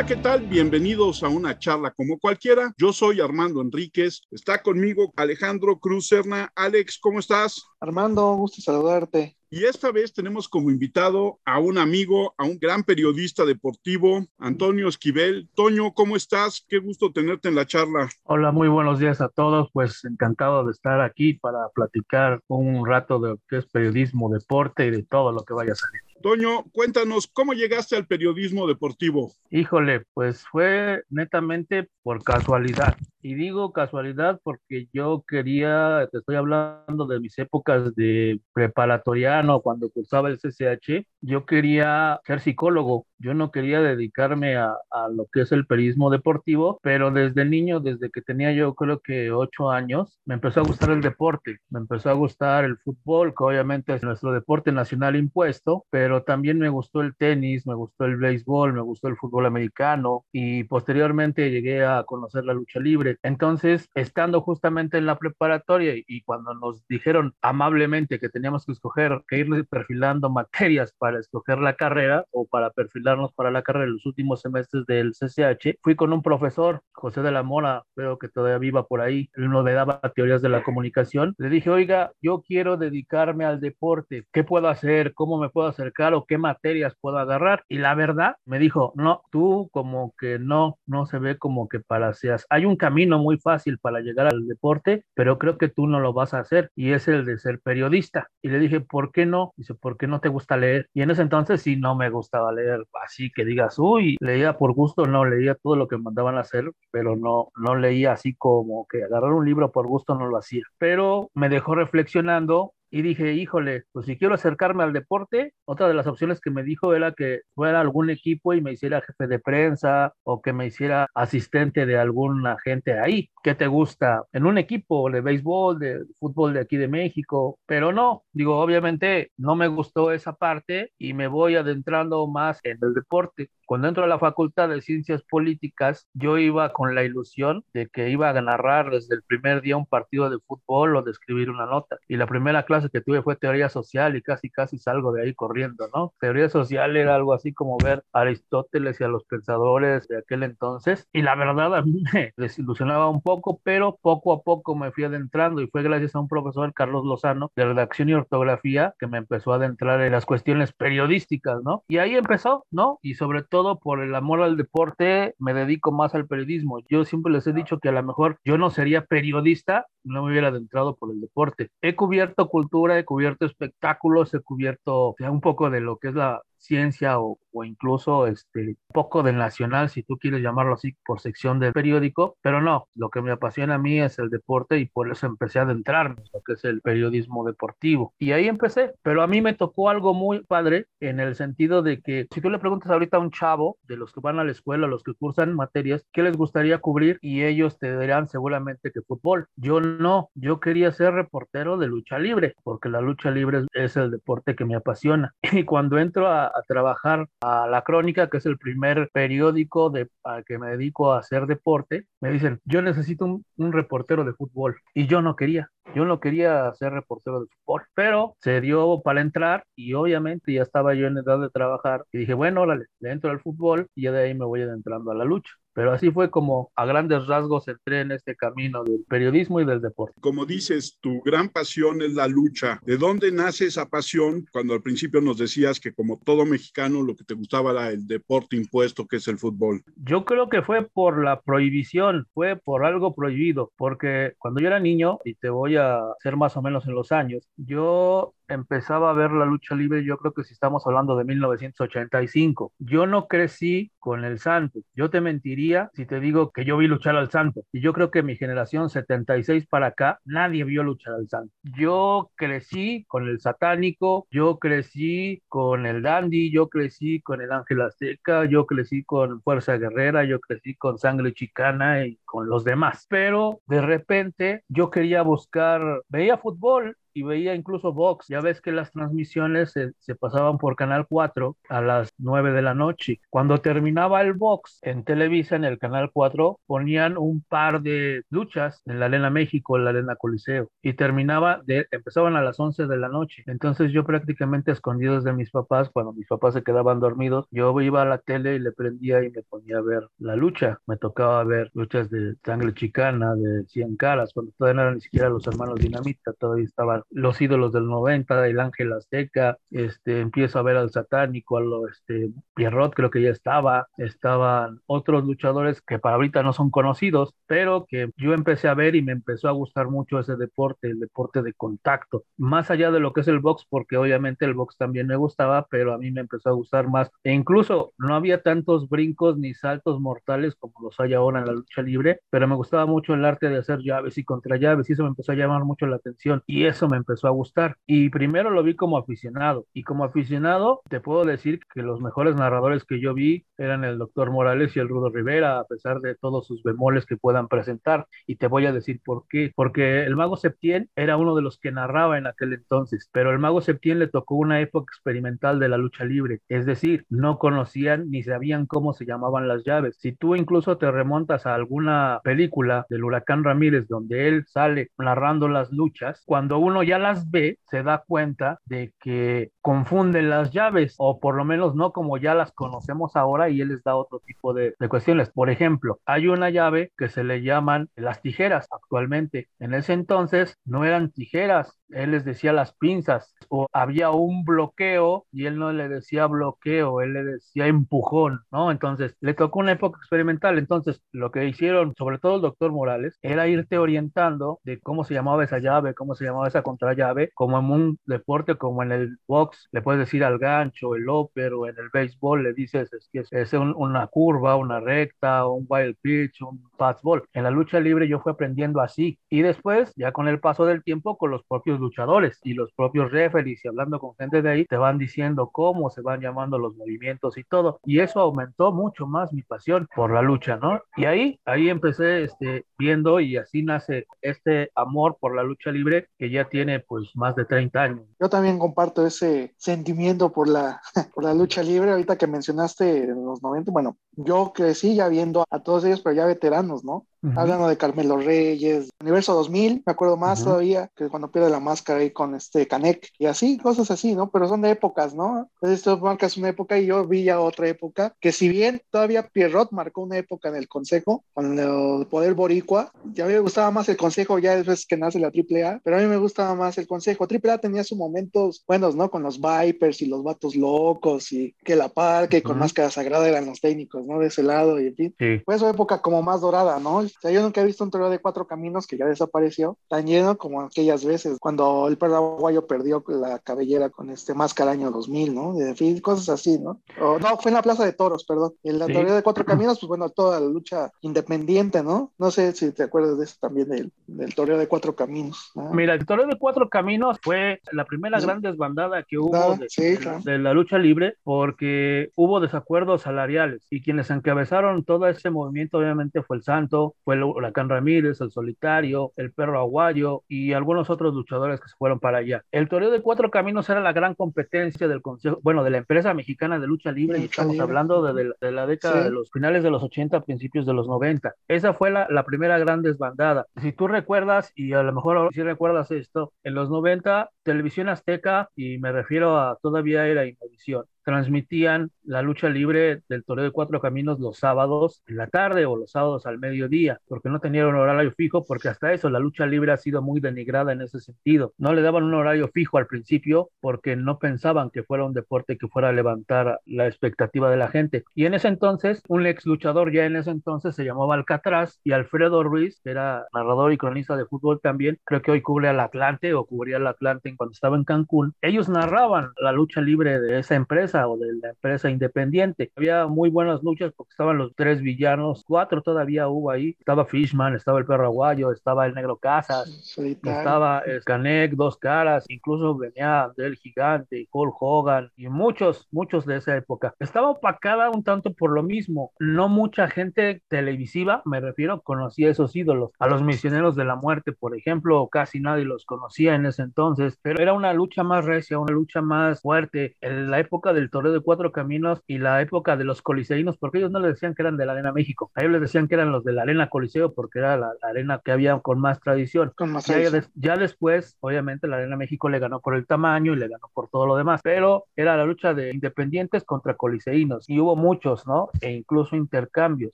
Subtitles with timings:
[0.00, 0.46] Hola, ¿qué tal?
[0.46, 2.72] Bienvenidos a una charla como cualquiera.
[2.78, 4.22] Yo soy Armando Enríquez.
[4.30, 6.50] Está conmigo Alejandro Cruz Serna.
[6.56, 7.66] Alex, ¿cómo estás?
[7.80, 9.36] Armando, gusto saludarte.
[9.50, 14.88] Y esta vez tenemos como invitado a un amigo, a un gran periodista deportivo, Antonio
[14.88, 15.50] Esquivel.
[15.54, 16.64] Toño, ¿cómo estás?
[16.66, 18.08] Qué gusto tenerte en la charla.
[18.22, 19.68] Hola, muy buenos días a todos.
[19.70, 24.92] Pues encantado de estar aquí para platicar un rato de qué es periodismo, deporte y
[24.92, 26.09] de todo lo que vaya a salir.
[26.22, 29.32] Toño, cuéntanos, ¿cómo llegaste al periodismo deportivo?
[29.50, 32.96] Híjole, pues fue netamente por casualidad.
[33.22, 39.90] Y digo casualidad porque yo quería, te estoy hablando de mis épocas de preparatoriano, cuando
[39.90, 45.42] cursaba el CCH, yo quería ser psicólogo, yo no quería dedicarme a, a, lo que
[45.42, 50.18] es el periodismo deportivo, pero desde niño, desde que tenía yo creo que ocho años,
[50.24, 54.02] me empezó a gustar el deporte, me empezó a gustar el fútbol, que obviamente es
[54.02, 58.80] nuestro deporte nacional impuesto, pero también me gustó el tenis, me gustó el béisbol, me
[58.80, 63.16] gustó el fútbol americano y posteriormente llegué a conocer la lucha libre.
[63.22, 69.22] Entonces, estando justamente en la preparatoria y cuando nos dijeron amablemente que teníamos que escoger,
[69.28, 73.94] que ir perfilando materias para escoger la carrera o para perfilarnos para la carrera en
[73.94, 78.28] los últimos semestres del CCH, fui con un profesor, José de la Mora, creo que
[78.28, 81.34] todavía viva por ahí, él nos daba teorías de la comunicación.
[81.38, 85.14] Le dije, oiga, yo quiero dedicarme al deporte, ¿qué puedo hacer?
[85.14, 87.64] ¿Cómo me puedo acercar o qué materias puedo agarrar?
[87.68, 91.80] Y la verdad, me dijo, no, tú como que no, no se ve como que
[91.80, 92.46] para seas.
[92.50, 96.12] Hay un camino muy fácil para llegar al deporte, pero creo que tú no lo
[96.12, 98.28] vas a hacer y es el de ser periodista.
[98.42, 99.52] Y le dije, ¿por qué no?
[99.56, 100.88] Dice, ¿por qué no te gusta leer?
[100.94, 104.72] Y en ese entonces sí no me gustaba leer, así que digas, uy, leía por
[104.72, 108.86] gusto, no, leía todo lo que mandaban a hacer, pero no, no leía así como
[108.86, 110.62] que agarrar un libro por gusto no lo hacía.
[110.78, 115.94] Pero me dejó reflexionando y dije, híjole, pues si quiero acercarme al deporte, otra de
[115.94, 119.38] las opciones que me dijo era que fuera algún equipo y me hiciera jefe de
[119.38, 123.30] prensa o que me hiciera asistente de algún agente ahí.
[123.42, 124.24] ¿Qué te gusta?
[124.32, 129.30] En un equipo de béisbol, de fútbol de aquí de México, pero no, digo, obviamente
[129.36, 133.50] no me gustó esa parte y me voy adentrando más en el deporte.
[133.70, 138.10] Cuando entro a la Facultad de Ciencias Políticas, yo iba con la ilusión de que
[138.10, 141.66] iba a narrar desde el primer día un partido de fútbol o de escribir una
[141.66, 141.98] nota.
[142.08, 145.34] Y la primera clase que tuve fue teoría social y casi casi salgo de ahí
[145.34, 146.12] corriendo, ¿no?
[146.18, 150.42] Teoría social era algo así como ver a Aristóteles y a los pensadores de aquel
[150.42, 151.06] entonces.
[151.12, 155.04] Y la verdad a mí me desilusionaba un poco, pero poco a poco me fui
[155.04, 159.18] adentrando y fue gracias a un profesor, Carlos Lozano, de redacción y ortografía, que me
[159.18, 161.84] empezó a adentrar en las cuestiones periodísticas, ¿no?
[161.86, 162.98] Y ahí empezó, ¿no?
[163.00, 166.80] Y sobre todo por el amor al deporte, me dedico más al periodismo.
[166.88, 170.30] Yo siempre les he dicho que a lo mejor yo no sería periodista, no me
[170.30, 171.68] hubiera adentrado por el deporte.
[171.82, 176.40] He cubierto cultura, he cubierto espectáculos, he cubierto un poco de lo que es la
[176.60, 181.58] ciencia o, o, incluso este poco del nacional, si tú quieres llamarlo así, por sección
[181.58, 185.10] del periódico, pero no, lo que me apasiona a mí es el deporte y por
[185.10, 188.14] eso empecé a adentrarme en lo que es el periodismo deportivo.
[188.18, 192.00] Y ahí empecé, pero a mí me tocó algo muy padre en el sentido de
[192.00, 194.52] que si tú le preguntas ahorita a un chavo de los que van a la
[194.52, 197.18] escuela, los que cursan materias, ¿qué les gustaría cubrir?
[197.22, 199.48] Y ellos te dirán seguramente que fútbol.
[199.56, 204.10] Yo no, yo quería ser reportero de lucha libre, porque la lucha libre es el
[204.10, 205.34] deporte que me apasiona.
[205.60, 210.08] Y cuando entro a, a trabajar a La Crónica, que es el primer periódico de,
[210.24, 214.32] al que me dedico a hacer deporte, me dicen, yo necesito un, un reportero de
[214.34, 214.80] fútbol.
[214.94, 215.70] Y yo no quería.
[215.94, 220.62] Yo no quería ser reportero de fútbol, pero se dio para entrar y obviamente ya
[220.62, 224.02] estaba yo en edad de trabajar y dije, bueno, órale, le entro al fútbol y
[224.02, 225.52] ya de ahí me voy adentrando a la lucha.
[225.72, 229.80] Pero así fue como a grandes rasgos entré en este camino del periodismo y del
[229.80, 230.20] deporte.
[230.20, 232.80] Como dices, tu gran pasión es la lucha.
[232.84, 234.44] ¿De dónde nace esa pasión?
[234.52, 238.06] Cuando al principio nos decías que como todo mexicano lo que te gustaba era el
[238.06, 239.82] deporte impuesto que es el fútbol.
[239.96, 244.80] Yo creo que fue por la prohibición, fue por algo prohibido, porque cuando yo era
[244.80, 249.14] niño, y te voy a ser más o menos en los años, yo empezaba a
[249.14, 252.72] ver la lucha libre, yo creo que si estamos hablando de 1985.
[252.78, 254.80] Yo no crecí con el Santo.
[254.94, 257.62] Yo te mentiría si te digo que yo vi luchar al Santo.
[257.72, 261.52] Y yo creo que mi generación 76 para acá, nadie vio luchar al Santo.
[261.62, 267.82] Yo crecí con el satánico, yo crecí con el dandy, yo crecí con el ángel
[267.82, 273.06] azteca, yo crecí con Fuerza Guerrera, yo crecí con Sangre Chicana y con los demás.
[273.08, 278.26] Pero de repente yo quería buscar, veía fútbol y veía incluso box.
[278.28, 282.62] Ya ves que las transmisiones se, se pasaban por Canal 4 a las 9 de
[282.62, 283.20] la noche.
[283.30, 288.82] Cuando terminaba el box en Televisa, en el Canal 4, ponían un par de luchas
[288.86, 292.86] en la Arena México, en la Arena Coliseo, y terminaba, de, empezaban a las 11
[292.86, 293.42] de la noche.
[293.46, 298.02] Entonces yo prácticamente escondidos de mis papás, cuando mis papás se quedaban dormidos, yo iba
[298.02, 300.78] a la tele y le prendía y me ponía a ver la lucha.
[300.86, 305.00] Me tocaba ver luchas de sangre chicana, de 100 caras, cuando todavía no eran ni
[305.00, 310.58] siquiera los hermanos Dinamita, todavía estaban los ídolos del 90, el Ángel Azteca, este, empiezo
[310.58, 315.80] a ver al satánico, a lo, este, Pierrot creo que ya estaba, estaban otros luchadores
[315.82, 319.48] que para ahorita no son conocidos, pero que yo empecé a ver y me empezó
[319.48, 323.28] a gustar mucho ese deporte, el deporte de contacto, más allá de lo que es
[323.28, 326.52] el box, porque obviamente el box también me gustaba, pero a mí me empezó a
[326.52, 327.10] gustar más.
[327.24, 331.52] E incluso no había tantos brincos ni saltos mortales como los hay ahora en la
[331.52, 334.92] lucha libre, pero me gustaba mucho el arte de hacer llaves y contra llaves y
[334.92, 337.76] eso me empezó a llamar mucho la atención y eso me empezó a gustar.
[337.86, 342.36] Y primero lo vi como aficionado y como aficionado te puedo decir que los mejores
[342.36, 346.14] narradores que yo vi eran el doctor Morales y el Rudo Rivera, a pesar de
[346.14, 348.06] todos sus bemoles que puedan presentar.
[348.26, 349.52] Y te voy a decir por qué.
[349.54, 353.38] Porque el mago Septién era uno de los que narraba en aquel entonces, pero el
[353.38, 356.40] mago Septién le tocó una época experimental de la lucha libre.
[356.48, 359.96] Es decir, no conocían ni sabían cómo se llamaban las llaves.
[360.00, 365.48] Si tú incluso te remontas a alguna película del huracán Ramírez donde él sale narrando
[365.48, 370.94] las luchas, cuando uno ya las ve, se da cuenta de que confunden las llaves,
[370.98, 374.20] o por lo menos no como ya las conocemos ahora, y él les da otro
[374.20, 375.30] tipo de, de, cuestiones.
[375.30, 379.48] Por ejemplo, hay una llave que se le llaman las tijeras actualmente.
[379.58, 385.26] En ese entonces no eran tijeras, él les decía las pinzas, o había un bloqueo
[385.32, 388.70] y él no le decía bloqueo, él le decía empujón, ¿no?
[388.70, 390.58] Entonces, le tocó una época experimental.
[390.58, 395.14] Entonces, lo que hicieron, sobre todo el doctor Morales, era irte orientando de cómo se
[395.14, 399.18] llamaba esa llave, cómo se llamaba esa contrallave, como en un deporte, como en el
[399.26, 403.08] box, le puedes decir al gancho, el upper, o en el béisbol le dices es
[403.12, 407.22] que es, un, una curva, una recta, un wild pitch, un fastball.
[407.32, 410.82] En la lucha libre yo fui aprendiendo así y después, ya con el paso del
[410.82, 414.64] tiempo, con los propios luchadores y los propios referees y hablando con gente de ahí,
[414.66, 417.80] te van diciendo cómo se van llamando los movimientos y todo.
[417.84, 420.80] Y eso aumentó mucho más mi pasión por la lucha, ¿no?
[420.96, 426.08] Y ahí, ahí empecé este, viendo y así nace este amor por la lucha libre
[426.18, 428.06] que ya tiene pues más de 30 años.
[428.20, 430.80] Yo también comparto ese sentimiento por la,
[431.14, 431.90] por la lucha libre.
[431.90, 436.14] Ahorita que mencionaste en los 90, bueno, yo crecí ya viendo a todos ellos, pero
[436.16, 437.06] ya veteranos, ¿no?
[437.22, 437.38] Uh -huh.
[437.38, 440.44] Hablando de Carmelo Reyes, Universo 2000, me acuerdo más uh -huh.
[440.46, 444.30] todavía, que cuando pierde la máscara ahí con este Canek y así, cosas así, ¿no?
[444.30, 445.48] Pero son de épocas, ¿no?
[445.56, 449.28] Entonces, esto marcas una época y yo vi ya otra época, que si bien todavía
[449.28, 453.40] Pierrot marcó una época en el Consejo, con el poder boricua, ya a mí me
[453.40, 456.54] gustaba más el Consejo ya después que nace la AAA, pero a mí me gustaba
[456.54, 457.26] más el Consejo.
[457.26, 459.10] AAA tenía sus momentos buenos, ¿no?
[459.10, 462.44] Con los Vipers y los vatos locos y que la parque uh -huh.
[462.44, 464.09] con máscara sagrada eran los técnicos, ¿no?
[464.18, 465.14] De ese lado y en fin.
[465.18, 465.40] Sí.
[465.44, 466.96] Fue su época como más dorada, ¿no?
[466.98, 470.06] O sea, yo nunca he visto un torneo de cuatro caminos que ya desapareció, tan
[470.06, 475.34] lleno como aquellas veces, cuando el paraguayo perdió la cabellera con este máscara año 2000,
[475.34, 475.54] ¿no?
[475.54, 476.80] De fin, cosas así, ¿no?
[477.00, 478.54] O, no, fue en la Plaza de Toros, perdón.
[478.62, 478.92] En la sí.
[478.92, 482.12] torneo de cuatro caminos, pues bueno, toda la lucha independiente, ¿no?
[482.18, 485.50] No sé si te acuerdas de eso también, del, del torneo de cuatro caminos.
[485.54, 485.72] ¿no?
[485.72, 488.26] Mira, el torneo de cuatro caminos fue la primera sí.
[488.26, 490.20] gran desbandada que hubo ah, de, sí, claro.
[490.24, 496.22] de, la lucha libre porque hubo desacuerdos salariales y quienes encabezaron todo ese movimiento obviamente
[496.22, 501.12] fue el Santo, fue el Huracán Ramírez, el Solitario, el Perro Aguayo y algunos otros
[501.12, 502.44] luchadores que se fueron para allá.
[502.52, 506.14] El torneo de cuatro caminos era la gran competencia del consejo, bueno, de la empresa
[506.14, 507.64] mexicana de lucha libre lucha y estamos libre.
[507.64, 509.04] hablando de, de, de, la década sí.
[509.08, 511.34] de los finales de los 80, principios de los 90.
[511.48, 513.46] Esa fue la, la, primera gran desbandada.
[513.60, 518.50] Si tú recuerdas, y a lo mejor si recuerdas esto, en los 90, Televisión Azteca,
[518.54, 523.80] y me refiero a todavía era Innovisión, transmitían la lucha libre del Toreo de Cuatro
[523.80, 527.76] Caminos los sábados en la tarde o los sábados al mediodía, porque no tenían un
[527.76, 531.54] horario fijo, porque hasta eso la lucha libre ha sido muy denigrada en ese sentido.
[531.58, 535.56] No le daban un horario fijo al principio porque no pensaban que fuera un deporte
[535.56, 538.04] que fuera a levantar la expectativa de la gente.
[538.14, 541.92] Y en ese entonces, un ex luchador ya en ese entonces se llamaba Alcatraz y
[541.92, 545.80] Alfredo Ruiz, que era narrador y cronista de fútbol también, creo que hoy cubre al
[545.80, 548.34] Atlante o cubría al Atlante cuando estaba en Cancún.
[548.40, 552.70] Ellos narraban la lucha libre de esa empresa o de la empresa independiente.
[552.76, 556.76] Había muy buenas luchas porque estaban los tres villanos, cuatro todavía hubo ahí.
[556.78, 562.76] Estaba Fishman, estaba el perro aguayo, estaba el negro Casas, estaba Skanek, dos caras, incluso
[562.76, 566.94] venía del gigante, Hulk Hogan y muchos, muchos de esa época.
[566.98, 569.12] Estaba opacada un tanto por lo mismo.
[569.18, 572.90] No mucha gente televisiva, me refiero, conocía esos ídolos.
[572.98, 577.18] A los misioneros de la muerte, por ejemplo, casi nadie los conocía en ese entonces,
[577.22, 579.96] pero era una lucha más recia, una lucha más fuerte.
[580.00, 583.78] En la época del Toreo de Cuatro Caminos y la época de los coliseínos, porque
[583.78, 585.94] ellos no les decían que eran de la Arena México, a ellos les decían que
[585.94, 589.52] eran los de la Arena Coliseo, porque era la, arena que había con más tradición.
[589.56, 593.36] Con más ya, ya, después, obviamente, la Arena México le ganó por el tamaño y
[593.36, 597.58] le ganó por todo lo demás, pero era la lucha de independientes contra coliseínos y
[597.60, 598.50] hubo muchos, ¿no?
[598.60, 599.92] E incluso intercambios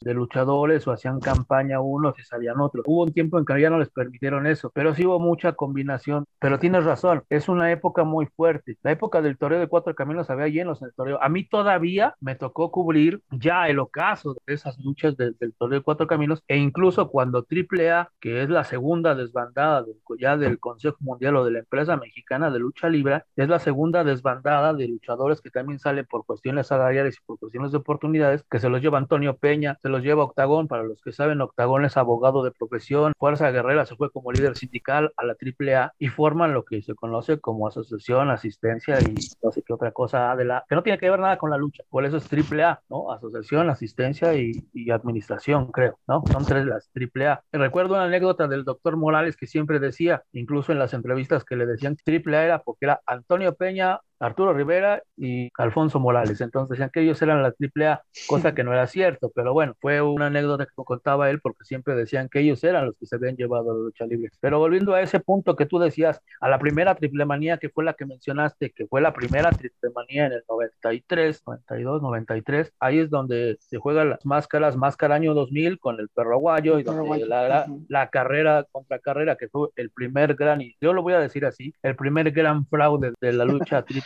[0.00, 2.84] de luchadores o hacían campaña unos y salían otros.
[2.86, 6.24] Hubo un tiempo en que ya no les permitieron eso, pero sí hubo mucha combinación.
[6.38, 8.76] Pero tienes razón, es una época muy fuerte.
[8.82, 11.22] La época del toreo de cuatro caminos había llenos en el toreo.
[11.22, 15.84] A mí todavía me tocó cubrir ya el ocaso de esas luchas del, toreo de
[15.84, 20.96] cuatro caminos e incluso cuando AAA, que es la segunda desbandada del, ya del Consejo
[21.00, 25.40] Mundial o de la empresa mexicana de lucha libre, es la segunda desbandada de luchadores
[25.40, 28.98] que también salen por cuestiones salariales y por cuestiones de oportunidades, que se los lleva
[28.98, 33.12] Antonio Peña, se los lleva Octagón, para los que saben, Octagón es abogado de profesión,
[33.18, 36.94] Fuerza Guerrera se fue como líder sindical a la AAA y forman lo que se
[36.94, 37.05] conoce
[37.40, 41.10] como asociación, asistencia y no sé qué otra cosa de la que no tiene que
[41.10, 41.82] ver nada con la lucha.
[41.88, 43.12] Por eso es AAA, ¿no?
[43.12, 46.22] Asociación, asistencia y, y administración, creo, ¿no?
[46.30, 47.42] Son tres las AAA.
[47.52, 51.66] Recuerdo una anécdota del doctor Morales que siempre decía, incluso en las entrevistas que le
[51.66, 56.40] decían AAA era porque era Antonio Peña, Arturo Rivera y Alfonso Morales.
[56.40, 60.00] Entonces decían que ellos eran la AAA, cosa que no era cierto, pero bueno, fue
[60.00, 63.36] una anécdota que contaba él porque siempre decían que ellos eran los que se habían
[63.36, 64.30] llevado a la lucha libre.
[64.40, 67.84] Pero volviendo a ese punto que tú decías, a la primera triple manía que fue
[67.84, 72.98] la que mencionaste, que fue la primera triple manía en el 93, 92, 93, ahí
[72.98, 77.26] es donde se juegan las máscaras, máscara año 2000 con el perro aguayo y donde
[77.26, 81.20] la, la, carrera contra carrera, que fue el primer gran, y yo lo voy a
[81.20, 84.05] decir así, el primer gran fraude de la lucha triple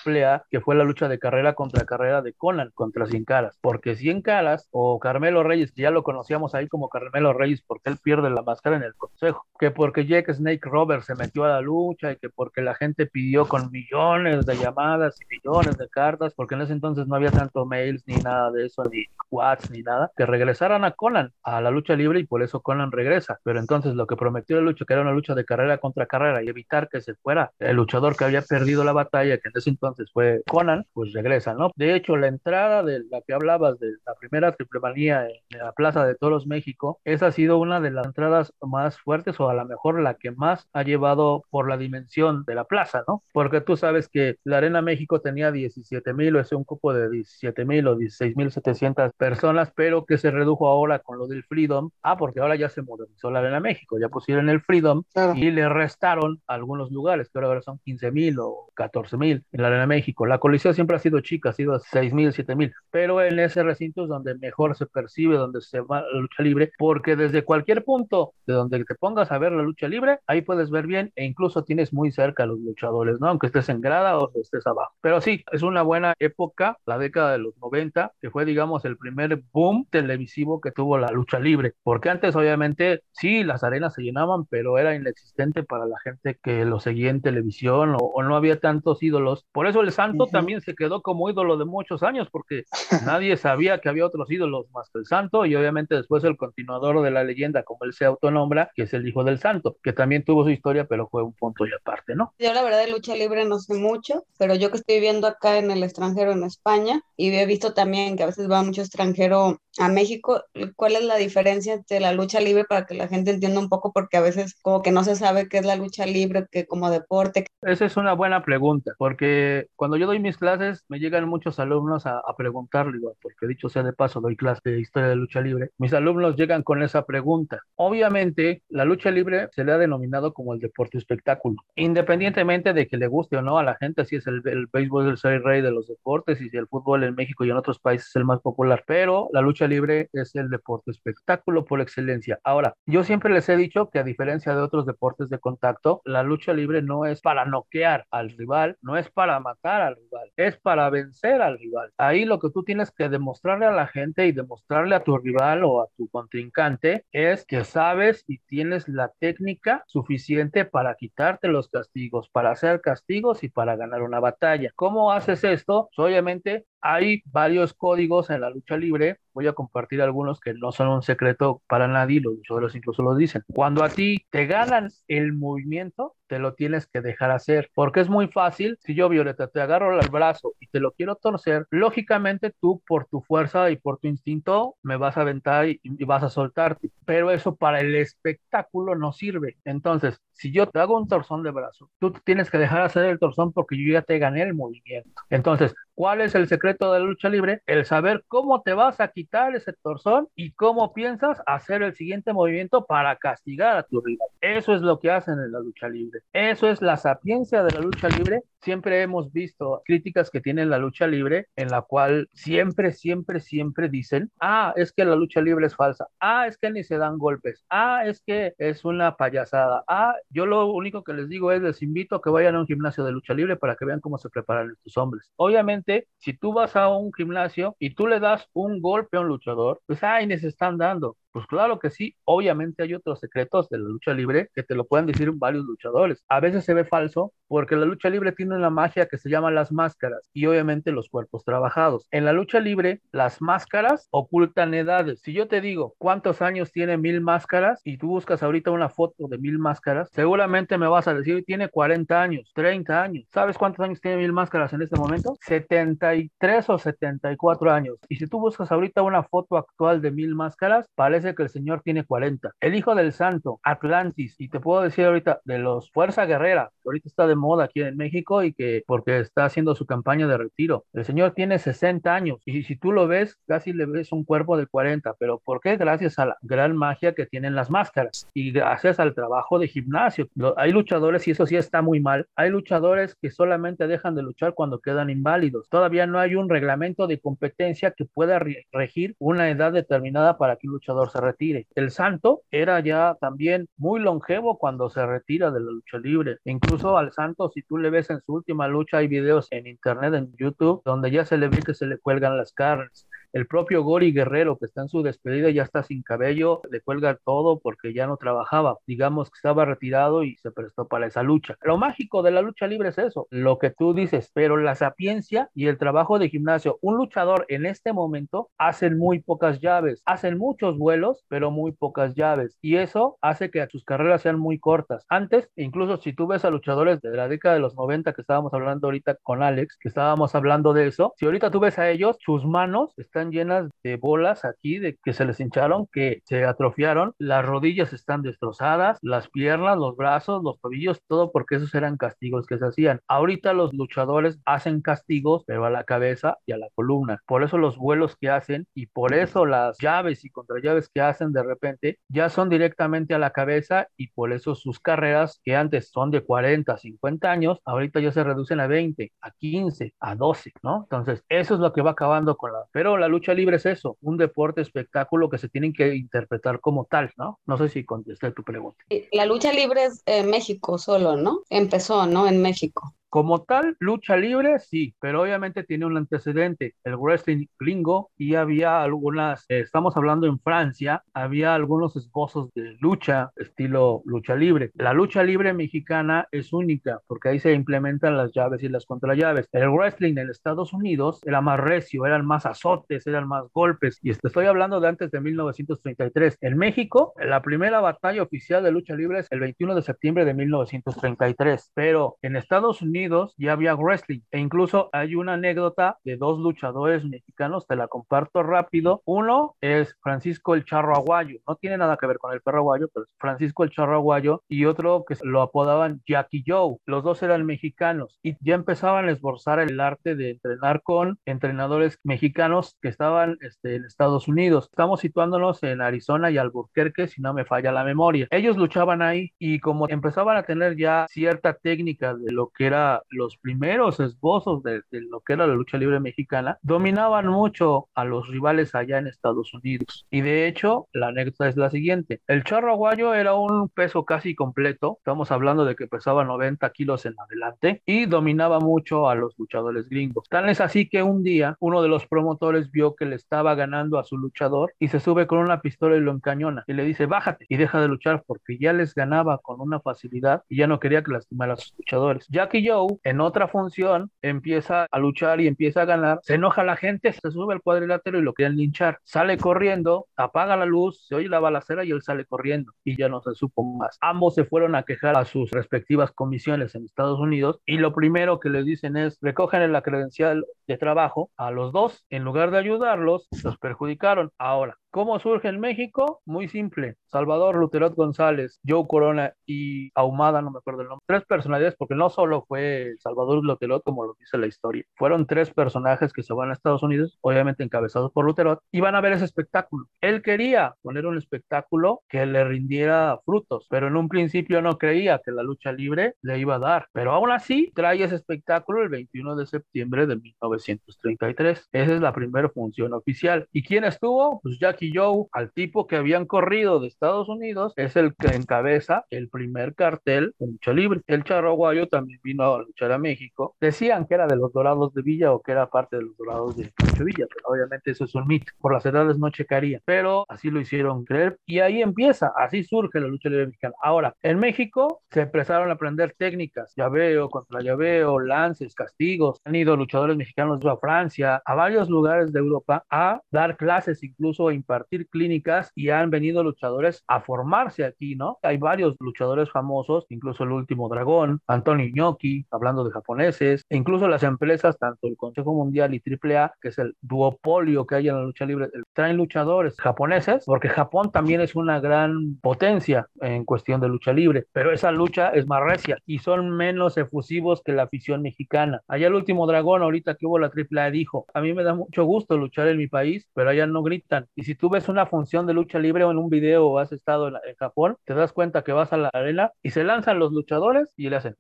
[0.51, 4.23] que fue la lucha de carrera contra carrera de Conan contra Cien Caras, porque Cien
[4.23, 8.31] Caras o Carmelo Reyes, que ya lo conocíamos ahí como Carmelo Reyes, porque él pierde
[8.31, 12.13] la máscara en el consejo, que porque Jack Snake Robert se metió a la lucha
[12.13, 16.55] y que porque la gente pidió con millones de llamadas y millones de cartas, porque
[16.55, 20.11] en ese entonces no había tanto mails ni nada de eso, ni WhatsApp ni nada,
[20.17, 23.39] que regresaran a Conan a la lucha libre y por eso Conan regresa.
[23.45, 26.43] Pero entonces lo que prometió la lucha, que era una lucha de carrera contra carrera
[26.43, 29.71] y evitar que se fuera el luchador que había perdido la batalla, que en ese
[29.71, 31.71] entonces entonces fue Conan, pues regresa, ¿no?
[31.77, 35.73] De hecho, la entrada de la que hablabas de la primera triple manía en la
[35.73, 39.55] Plaza de Toros México, esa ha sido una de las entradas más fuertes o a
[39.55, 43.23] lo mejor la que más ha llevado por la dimensión de la plaza, ¿no?
[43.33, 47.11] Porque tú sabes que la Arena México tenía 17 mil o es un cupo de
[47.11, 51.45] 17 mil o 16 mil 700 personas, pero que se redujo ahora con lo del
[51.45, 51.91] Freedom.
[52.03, 55.03] Ah, porque ahora ya se modernizó la Arena México, ya pusieron el Freedom
[55.35, 59.69] y le restaron algunos lugares, pero ahora son 15 mil o 14 mil en la
[59.69, 60.27] Arena México.
[60.27, 63.63] La Coliseo siempre ha sido chica, ha sido 6 mil, 7 mil, pero en ese
[63.63, 67.85] recinto es donde mejor se percibe, donde se va la lucha libre, porque desde cualquier
[67.85, 71.25] punto de donde te pongas a ver la lucha libre, ahí puedes ver bien e
[71.25, 73.29] incluso tienes muy cerca a los luchadores, ¿no?
[73.29, 74.93] Aunque estés en grada o estés abajo.
[75.01, 78.97] Pero sí, es una buena época, la década de los 90, que fue, digamos, el
[78.97, 84.03] primer boom televisivo que tuvo la lucha libre, porque antes, obviamente, sí, las arenas se
[84.03, 88.37] llenaban, pero era inexistente para la gente que lo seguía en televisión o, o no
[88.37, 89.47] había tantos ídolos.
[89.53, 92.65] Por eso el santo también se quedó como ídolo de muchos años porque
[93.05, 97.03] nadie sabía que había otros ídolos más que el santo y obviamente después el continuador
[97.03, 100.25] de la leyenda, como él se autonombra, que es el hijo del santo, que también
[100.25, 102.33] tuvo su historia, pero fue un punto y aparte, ¿no?
[102.39, 105.59] Yo la verdad de lucha libre no sé mucho, pero yo que estoy viviendo acá
[105.59, 109.59] en el extranjero, en España, y he visto también que a veces va mucho extranjero
[109.79, 110.43] a México,
[110.77, 113.93] ¿cuál es la diferencia entre la lucha libre para que la gente entienda un poco?
[113.93, 116.91] Porque a veces como que no se sabe qué es la lucha libre, que como
[116.91, 117.47] deporte.
[117.63, 122.07] Esa es una buena pregunta, porque cuando yo doy mis clases, me llegan muchos alumnos
[122.07, 125.71] a, a preguntarle, porque dicho sea de paso, doy clase de historia de lucha libre.
[125.79, 127.61] Mis alumnos llegan con esa pregunta.
[127.77, 132.97] Obviamente, la lucha libre se le ha denominado como el deporte espectáculo, independientemente de que
[132.97, 135.63] le guste o no a la gente, si es el, el béisbol es el rey
[135.63, 138.25] de los deportes y si el fútbol en México y en otros países es el
[138.25, 142.39] más popular, pero la lucha libre es el deporte espectáculo por excelencia.
[142.45, 146.23] Ahora, yo siempre les he dicho que a diferencia de otros deportes de contacto, la
[146.23, 150.57] lucha libre no es para noquear al rival, no es para matar al rival, es
[150.59, 151.93] para vencer al rival.
[151.97, 155.65] Ahí lo que tú tienes que demostrarle a la gente y demostrarle a tu rival
[155.65, 161.69] o a tu contrincante es que sabes y tienes la técnica suficiente para quitarte los
[161.69, 164.71] castigos, para hacer castigos y para ganar una batalla.
[164.77, 165.89] ¿Cómo haces esto?
[165.95, 169.19] Pues, obviamente Hay varios códigos en la lucha libre.
[169.33, 173.15] Voy a compartir algunos que no son un secreto para nadie, los luchadores incluso lo
[173.15, 173.43] dicen.
[173.53, 178.09] Cuando a ti te ganan el movimiento, te lo tienes que dejar hacer, porque es
[178.09, 182.53] muy fácil, si yo, Violeta, te agarro el brazo y te lo quiero torcer, lógicamente
[182.61, 186.23] tú por tu fuerza y por tu instinto me vas a aventar y, y vas
[186.23, 189.57] a soltarte, pero eso para el espectáculo no sirve.
[189.65, 193.19] Entonces, si yo te hago un torzón de brazo, tú tienes que dejar hacer el
[193.19, 195.11] torzón porque yo ya te gané el movimiento.
[195.29, 197.61] Entonces, ¿cuál es el secreto de la lucha libre?
[197.67, 202.33] El saber cómo te vas a quitar ese torzón y cómo piensas hacer el siguiente
[202.33, 204.29] movimiento para castigar a tu rival.
[204.41, 206.21] Eso es lo que hacen en la lucha libre.
[206.33, 208.41] Eso es la sapiencia de la lucha libre.
[208.63, 213.91] Siempre hemos visto críticas que tiene la lucha libre en la cual siempre, siempre, siempre
[213.91, 217.19] dicen, ah, es que la lucha libre es falsa, ah, es que ni se dan
[217.19, 221.61] golpes, ah, es que es una payasada, ah, yo lo único que les digo es,
[221.63, 224.19] les invito a que vayan a un gimnasio de lucha libre para que vean cómo
[224.19, 225.31] se preparan estos hombres.
[225.37, 229.29] Obviamente, si tú vas a un gimnasio y tú le das un golpe a un
[229.29, 231.17] luchador, pues, ay, se están dando.
[231.33, 234.85] Pues claro que sí, obviamente hay otros secretos de la lucha libre que te lo
[234.85, 236.25] pueden decir varios luchadores.
[236.29, 239.51] A veces se ve falso porque la lucha libre tiene una magia que se llama
[239.53, 242.07] las máscaras y obviamente los cuerpos trabajados.
[242.11, 245.21] En la lucha libre, las máscaras ocultan edades.
[245.23, 249.29] Si yo te digo cuántos años tiene mil máscaras y tú buscas ahorita una foto
[249.29, 253.25] de mil máscaras, seguramente me vas a decir tiene 40 años, 30 años.
[253.33, 255.37] ¿Sabes cuántos años tiene mil máscaras en este momento?
[255.43, 257.99] 73 o 74 años.
[258.09, 261.83] Y si tú buscas ahorita una foto actual de mil máscaras, parece que el señor
[261.83, 262.53] tiene 40.
[262.61, 266.89] El hijo del santo, Atlantis, y te puedo decir ahorita de los Fuerza Guerrera, que
[266.89, 270.39] ahorita está de moda aquí en México y que porque está haciendo su campaña de
[270.39, 270.85] retiro.
[270.93, 274.57] El señor tiene 60 años y si tú lo ves, casi le ves un cuerpo
[274.57, 275.77] de 40, pero ¿por qué?
[275.77, 280.29] Gracias a la gran magia que tienen las máscaras y gracias al trabajo de gimnasio.
[280.57, 284.55] Hay luchadores, y eso sí está muy mal, hay luchadores que solamente dejan de luchar
[284.55, 285.69] cuando quedan inválidos.
[285.69, 288.41] Todavía no hay un reglamento de competencia que pueda
[288.73, 291.67] regir una edad determinada para que un luchador se retire.
[291.75, 296.39] El Santo era ya también muy longevo cuando se retira de la lucha libre.
[296.45, 300.15] Incluso al Santo, si tú le ves en su última lucha, hay videos en internet,
[300.15, 303.07] en YouTube, donde ya se le ve que se le cuelgan las carnes.
[303.33, 307.19] El propio Gori Guerrero, que está en su despedida, ya está sin cabello, le cuelga
[307.25, 308.79] todo porque ya no trabajaba.
[308.87, 311.57] Digamos que estaba retirado y se prestó para esa lucha.
[311.63, 315.49] Lo mágico de la lucha libre es eso, lo que tú dices, pero la sapiencia
[315.55, 316.79] y el trabajo de gimnasio.
[316.81, 322.15] Un luchador en este momento hacen muy pocas llaves, hacen muchos vuelos, pero muy pocas
[322.15, 322.59] llaves.
[322.61, 325.05] Y eso hace que sus carreras sean muy cortas.
[325.09, 328.53] Antes, incluso si tú ves a luchadores de la década de los 90 que estábamos
[328.55, 332.17] hablando ahorita con Alex, que estábamos hablando de eso, si ahorita tú ves a ellos,
[332.21, 337.13] sus manos están llenas de bolas aquí, de que se les hincharon, que se atrofiaron,
[337.19, 342.47] las rodillas están destrozadas, las piernas, los brazos, los tobillos, todo porque esos eran castigos
[342.47, 343.01] que se hacían.
[343.09, 347.21] Ahorita los luchadores hacen castigos, pero a la cabeza y a la columna.
[347.27, 351.33] Por eso los vuelos que hacen y por eso las llaves y contrallaves que hacen
[351.33, 355.91] de repente ya son directamente a la cabeza y por eso sus carreras que antes
[355.91, 360.53] son de 40, 50 años, ahorita ya se reducen a 20, a 15, a 12,
[360.63, 360.83] ¿no?
[360.83, 362.65] Entonces, eso es lo que va acabando con la...
[362.73, 366.87] Pero la lucha libre es eso, un deporte espectáculo que se tienen que interpretar como
[366.87, 367.39] tal, ¿no?
[367.47, 368.83] No sé si contesté tu pregunta.
[369.13, 371.43] La lucha libre es en México solo, ¿no?
[371.51, 372.27] Empezó, ¿no?
[372.27, 372.95] En México.
[373.11, 378.85] Como tal, lucha libre, sí, pero obviamente tiene un antecedente, el wrestling gringo, y había
[378.85, 384.71] algunas, eh, estamos hablando en Francia, había algunos esbozos de lucha, estilo lucha libre.
[384.75, 389.49] La lucha libre mexicana es única, porque ahí se implementan las llaves y las contrallaves.
[389.51, 394.11] El wrestling en Estados Unidos era más recio, eran más azotes, eran más golpes, y
[394.11, 396.39] estoy hablando de antes de 1933.
[396.43, 400.35] En México, la primera batalla oficial de lucha libre es el 21 de septiembre de
[400.35, 403.00] 1933, pero en Estados Unidos,
[403.37, 408.43] ya había wrestling e incluso hay una anécdota de dos luchadores mexicanos, te la comparto
[408.43, 409.03] rápido.
[409.05, 412.89] Uno es Francisco el Charro Aguayo, no tiene nada que ver con el perro aguayo,
[412.93, 416.77] pero es Francisco el Charro Aguayo y otro que lo apodaban Jackie Joe.
[416.87, 421.99] Los dos eran mexicanos y ya empezaban a esforzar el arte de entrenar con entrenadores
[422.05, 424.69] mexicanos que estaban este, en Estados Unidos.
[424.71, 428.27] Estamos situándonos en Arizona y Albuquerque, si no me falla la memoria.
[428.31, 432.90] Ellos luchaban ahí y como empezaban a tener ya cierta técnica de lo que era
[433.11, 438.29] los primeros esbozos de, lo que era la lucha libre mexicana, dominaban mucho a los
[438.29, 440.07] rivales allá en Estados Unidos.
[440.11, 442.21] Y de hecho, la anécdota es la siguiente.
[442.27, 447.07] El charro aguayo era un peso casi completo, estamos hablando de que pesaba 90 kilos
[447.07, 450.27] en adelante, y dominaba mucho a los luchadores gringos.
[450.29, 453.99] Tal es así que un día uno de los promotores vio que le estaba ganando
[453.99, 457.07] a su luchador y se sube con una pistola y lo encañona y le dice,
[457.07, 460.81] bájate y deja de luchar porque ya les ganaba con una facilidad y ya no
[460.81, 462.27] quería que lastimara a sus luchadores.
[462.29, 466.21] Jack y yo Joe, en otra función, empieza a luchar y empieza a ganar.
[466.23, 468.99] Se enoja la gente, se sube al cuadrilátero y lo quieren linchar.
[469.05, 473.09] Sale corriendo, apaga la luz, se oye la balacera y él sale corriendo y ya
[473.09, 473.99] no se supo más.
[474.01, 478.41] Ambos se fueron a quejar a sus respectivas comisiones en Estados Unidos y lo primero
[478.41, 482.07] que les dicen es recogen la credencial de trabajo a los dos.
[482.11, 484.31] En lugar de ayudarlos, los perjudicaron.
[484.39, 486.21] Ahora, ¿Cómo surge en México?
[486.25, 486.97] Muy simple.
[487.07, 491.05] Salvador Luterot González, Joe Corona y Ahumada, no me acuerdo el nombre.
[491.07, 494.85] Tres personalidades, porque no solo fue Salvador Luterot, como lo dice la historia.
[494.97, 498.95] Fueron tres personajes que se van a Estados Unidos, obviamente encabezados por Luterot, y van
[498.95, 499.87] a ver ese espectáculo.
[500.01, 505.21] Él quería poner un espectáculo que le rindiera frutos, pero en un principio no creía
[505.25, 506.89] que la lucha libre le iba a dar.
[506.93, 511.69] Pero aún así, trae ese espectáculo el 21 de septiembre de 1933.
[511.73, 513.49] Esa es la primera función oficial.
[513.53, 514.41] ¿Y quién estuvo?
[514.43, 519.05] Pues Jack Joe, al tipo que habían corrido de Estados Unidos, es el que encabeza
[519.11, 521.01] el primer cartel de lucha libre.
[521.07, 523.57] El charro guayo también vino luchar a México.
[523.61, 526.57] Decían que era de los Dorados de Villa o que era parte de los Dorados
[526.57, 526.73] de
[527.05, 528.53] Villa, pero obviamente eso es un mito.
[528.59, 533.01] Por las edades no checaría, pero así lo hicieron creer y ahí empieza, así surge
[533.01, 533.75] la lucha libre mexicana.
[533.83, 539.41] Ahora, en México se empezaron a aprender técnicas, llaveo, contra llaveo, lances, castigos.
[539.45, 544.49] Han ido luchadores mexicanos a Francia, a varios lugares de Europa a dar clases, incluso
[544.49, 548.39] a impartir clínicas y han venido luchadores a formarse aquí, ¿no?
[548.43, 554.09] Hay varios luchadores famosos, incluso el último dragón, Antonio Inoki, hablando de japoneses, e incluso
[554.09, 558.17] las empresas, tanto el Consejo Mundial y AAA, que es el duopolio que hay en
[558.17, 563.81] la lucha libre, traen luchadores japoneses, porque Japón también es una gran potencia en cuestión
[563.81, 567.85] de lucha libre, pero esa lucha es más recia y son menos efusivos que la
[567.85, 568.83] afición mexicana.
[568.89, 572.05] Allá el último dragón, ahorita que hubo la AAA, dijo, a mí me da mucho
[572.05, 574.27] gusto luchar en mi país, pero allá no gritan.
[574.35, 576.93] Y si tú ves una función de lucha libre o en un video o has
[576.93, 580.19] estado en, en Japón, te das cuenta que vas a la arena y se lanzan
[580.19, 581.35] los luchadores y le hacen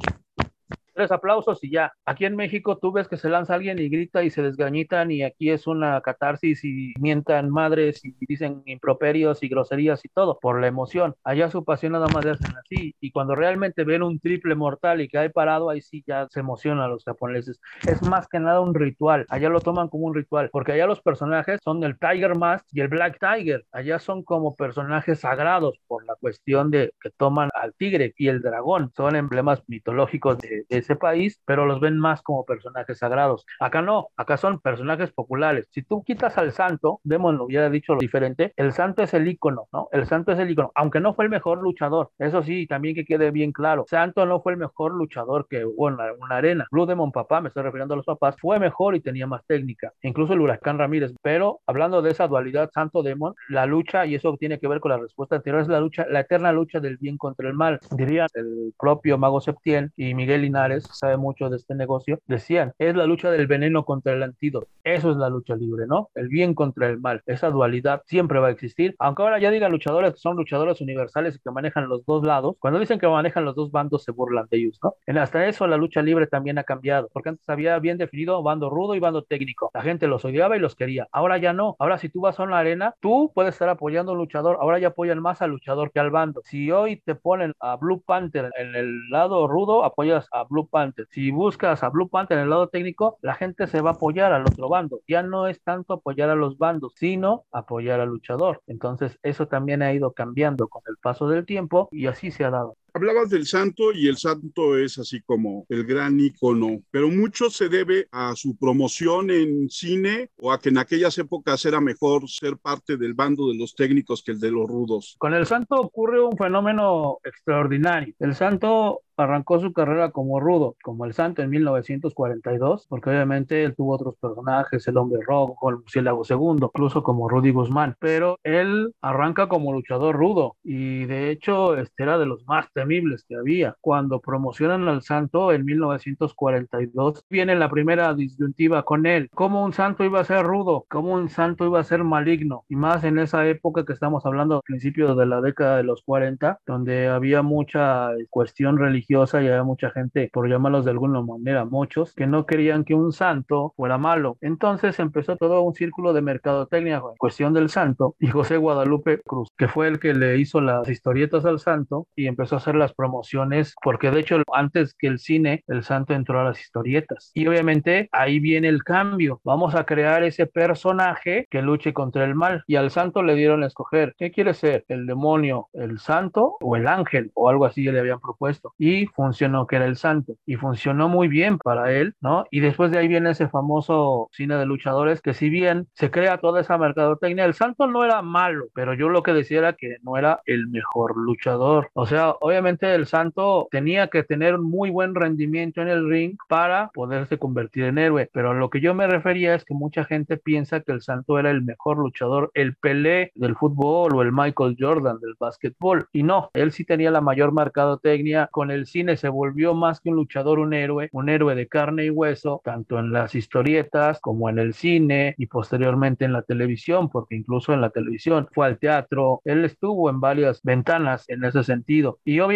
[1.01, 1.95] tres aplausos y ya.
[2.05, 5.23] Aquí en México tú ves que se lanza alguien y grita y se desgañitan y
[5.23, 10.61] aquí es una catarsis y mientan madres y dicen improperios y groserías y todo por
[10.61, 11.15] la emoción.
[11.25, 15.01] Allá su pasión nada más le hacen así y cuando realmente ven un triple mortal
[15.01, 17.59] y que hay parado, ahí sí ya se emocionan los japoneses.
[17.89, 19.25] Es más que nada un ritual.
[19.31, 22.81] Allá lo toman como un ritual porque allá los personajes son el Tiger Mask y
[22.83, 23.65] el Black Tiger.
[23.73, 28.43] Allá son como personajes sagrados por la cuestión de que toman al tigre y el
[28.43, 28.93] dragón.
[28.95, 33.47] Son emblemas mitológicos de, ese país, pero los ven más como personajes sagrados.
[33.59, 35.67] Acá no, acá son personajes populares.
[35.71, 39.29] Si tú quitas al santo, Demon lo hubiera dicho lo diferente, el santo es el
[39.29, 39.89] ícono, ¿no?
[39.93, 42.11] El santo es el ícono, aunque no fue el mejor luchador.
[42.19, 43.85] Eso sí, también que quede bien claro.
[43.89, 46.67] Santo no fue el mejor luchador que hubo en una, arena.
[46.71, 49.93] Blue Demon Papá, me estoy refiriendo a los papás, fue mejor y tenía más técnica.
[50.03, 51.13] Incluso el Huracán Ramírez.
[51.23, 54.91] Pero hablando de esa dualidad Santo Demon, la lucha, y eso tiene que ver con
[54.91, 57.81] la respuesta anterior, es la lucha, la eterna lucha del bien contra el mal.
[57.91, 62.95] Dirían el propio Mago Septién y Miguel Linares sabe mucho de este negocio, decían, es
[62.95, 64.69] la lucha del veneno contra el antídoto.
[64.85, 66.11] Eso es la lucha libre, ¿no?
[66.15, 67.23] El bien contra el mal.
[67.27, 68.95] Esa dualidad siempre va a existir.
[68.99, 72.57] Aunque ahora ya digan luchadores que son luchadores universales y que manejan los dos lados,
[72.59, 74.95] cuando dicen que manejan los dos bandos se burlan de ellos, ¿no?
[75.07, 78.71] En hasta eso la lucha libre también ha cambiado, porque antes había bien definido bando
[78.71, 79.71] rudo y bando técnico.
[79.75, 81.09] La gente los odiaba y los quería.
[81.13, 81.77] Ahora ya no.
[81.79, 84.59] Ahora si tú vas a una arena, tú puedes estar apoyando a un luchador.
[84.61, 86.41] Ahora ya apoyan más al luchador que al bando.
[86.45, 91.07] Si hoy te ponen a Blue Panther en el lado rudo, apoyas a Blue Panther.
[91.11, 94.33] Si buscas a Blue Panther en el lado técnico, la gente se va a apoyar
[94.33, 95.01] al otro bando.
[95.09, 98.63] Ya no es tanto apoyar a los bandos, sino apoyar al luchador.
[98.67, 102.51] Entonces, eso también ha ido cambiando con el paso del tiempo y así se ha
[102.51, 102.77] dado.
[102.93, 107.69] Hablabas del santo y el santo es así como el gran icono, pero mucho se
[107.69, 112.57] debe a su promoción en cine o a que en aquellas épocas era mejor ser
[112.57, 115.17] parte del bando de los técnicos que el de los rudos.
[115.19, 118.15] Con el santo ocurre un fenómeno extraordinario.
[118.19, 123.75] El santo arrancó su carrera como rudo, como el santo en 1942, porque obviamente él
[123.77, 128.95] tuvo otros personajes, el hombre rojo, el murciélago segundo, incluso como Rudy Guzmán, pero él
[129.01, 133.77] arranca como luchador rudo y de hecho este era de los más temibles que había.
[133.81, 139.29] Cuando promocionan al santo en 1942, viene la primera disyuntiva con él.
[139.35, 140.87] ¿Cómo un santo iba a ser rudo?
[140.89, 142.65] ¿Cómo un santo iba a ser maligno?
[142.69, 146.61] Y más en esa época que estamos hablando principios de la década de los 40,
[146.67, 152.15] donde había mucha cuestión religiosa y había mucha gente, por llamarlos de alguna manera, muchos,
[152.15, 154.39] que no querían que un santo fuera malo.
[154.41, 159.51] Entonces empezó todo un círculo de mercadotecnia en cuestión del santo y José Guadalupe Cruz,
[159.59, 162.95] que fue el que le hizo las historietas al santo y empezó a hacer las
[162.95, 167.31] promociones, porque de hecho antes que el cine, el santo entró a las historietas.
[167.35, 169.41] Y obviamente ahí viene el cambio.
[169.45, 172.63] Vamos a crear ese personaje que luche contra el mal.
[172.67, 174.85] Y al santo le dieron a escoger, ¿qué quiere ser?
[174.89, 177.31] ¿El demonio, el santo o el ángel?
[177.35, 178.75] O algo así le habían propuesto.
[178.79, 180.35] Y funcionó que era el santo.
[180.47, 182.45] Y funcionó muy bien para él, ¿no?
[182.51, 186.39] Y después de ahí viene ese famoso cine de luchadores que si bien se crea
[186.39, 189.97] toda esa mercadotecnia, el santo no era malo, pero yo lo que decía era que
[190.03, 191.91] no era el mejor luchador.
[191.95, 196.37] O sea, obviamente el santo tenía que tener un muy buen rendimiento en el ring
[196.49, 200.37] para poderse convertir en héroe, pero lo que yo me refería es que mucha gente
[200.37, 204.77] piensa que el santo era el mejor luchador, el Pelé del fútbol o el Michael
[204.79, 209.29] Jordan del básquetbol, y no, él sí tenía la mayor mercadotecnia, con el cine se
[209.29, 213.13] volvió más que un luchador, un héroe, un héroe de carne y hueso, tanto en
[213.13, 217.91] las historietas como en el cine y posteriormente en la televisión, porque incluso en la
[217.91, 222.19] televisión fue al teatro, él estuvo en varias ventanas en ese sentido.
[222.25, 222.50] Y obviamente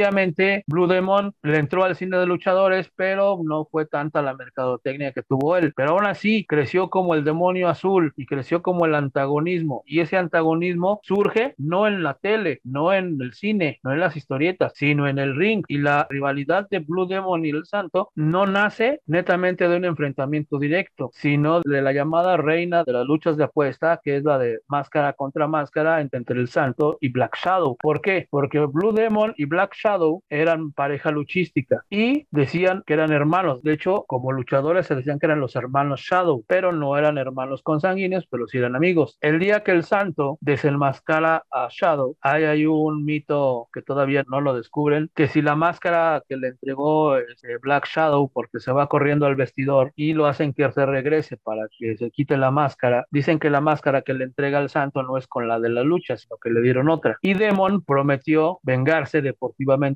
[0.66, 5.22] Blue Demon le entró al cine de luchadores, pero no fue tanta la mercadotecnia que
[5.22, 5.72] tuvo él.
[5.76, 9.82] Pero aún así creció como el demonio azul y creció como el antagonismo.
[9.86, 14.16] Y ese antagonismo surge no en la tele, no en el cine, no en las
[14.16, 15.64] historietas, sino en el ring.
[15.68, 20.58] Y la rivalidad de Blue Demon y el Santo no nace netamente de un enfrentamiento
[20.58, 24.60] directo, sino de la llamada reina de las luchas de apuesta, que es la de
[24.68, 27.76] máscara contra máscara entre el Santo y Black Shadow.
[27.80, 28.26] ¿Por qué?
[28.30, 33.62] Porque Blue Demon y Black Shadow eran pareja luchística y decían que eran hermanos.
[33.62, 37.62] De hecho, como luchadores se decían que eran los hermanos Shadow, pero no eran hermanos
[37.62, 39.18] consanguíneos, pero sí eran amigos.
[39.20, 44.40] El día que el Santo desenmascara a Shadow, hay, hay un mito que todavía no
[44.40, 48.88] lo descubren, que si la máscara que le entregó este Black Shadow porque se va
[48.88, 53.06] corriendo al vestidor y lo hacen que se regrese para que se quite la máscara,
[53.10, 55.82] dicen que la máscara que le entrega al Santo no es con la de la
[55.82, 57.18] lucha, sino que le dieron otra.
[57.20, 59.20] Y Demon prometió vengarse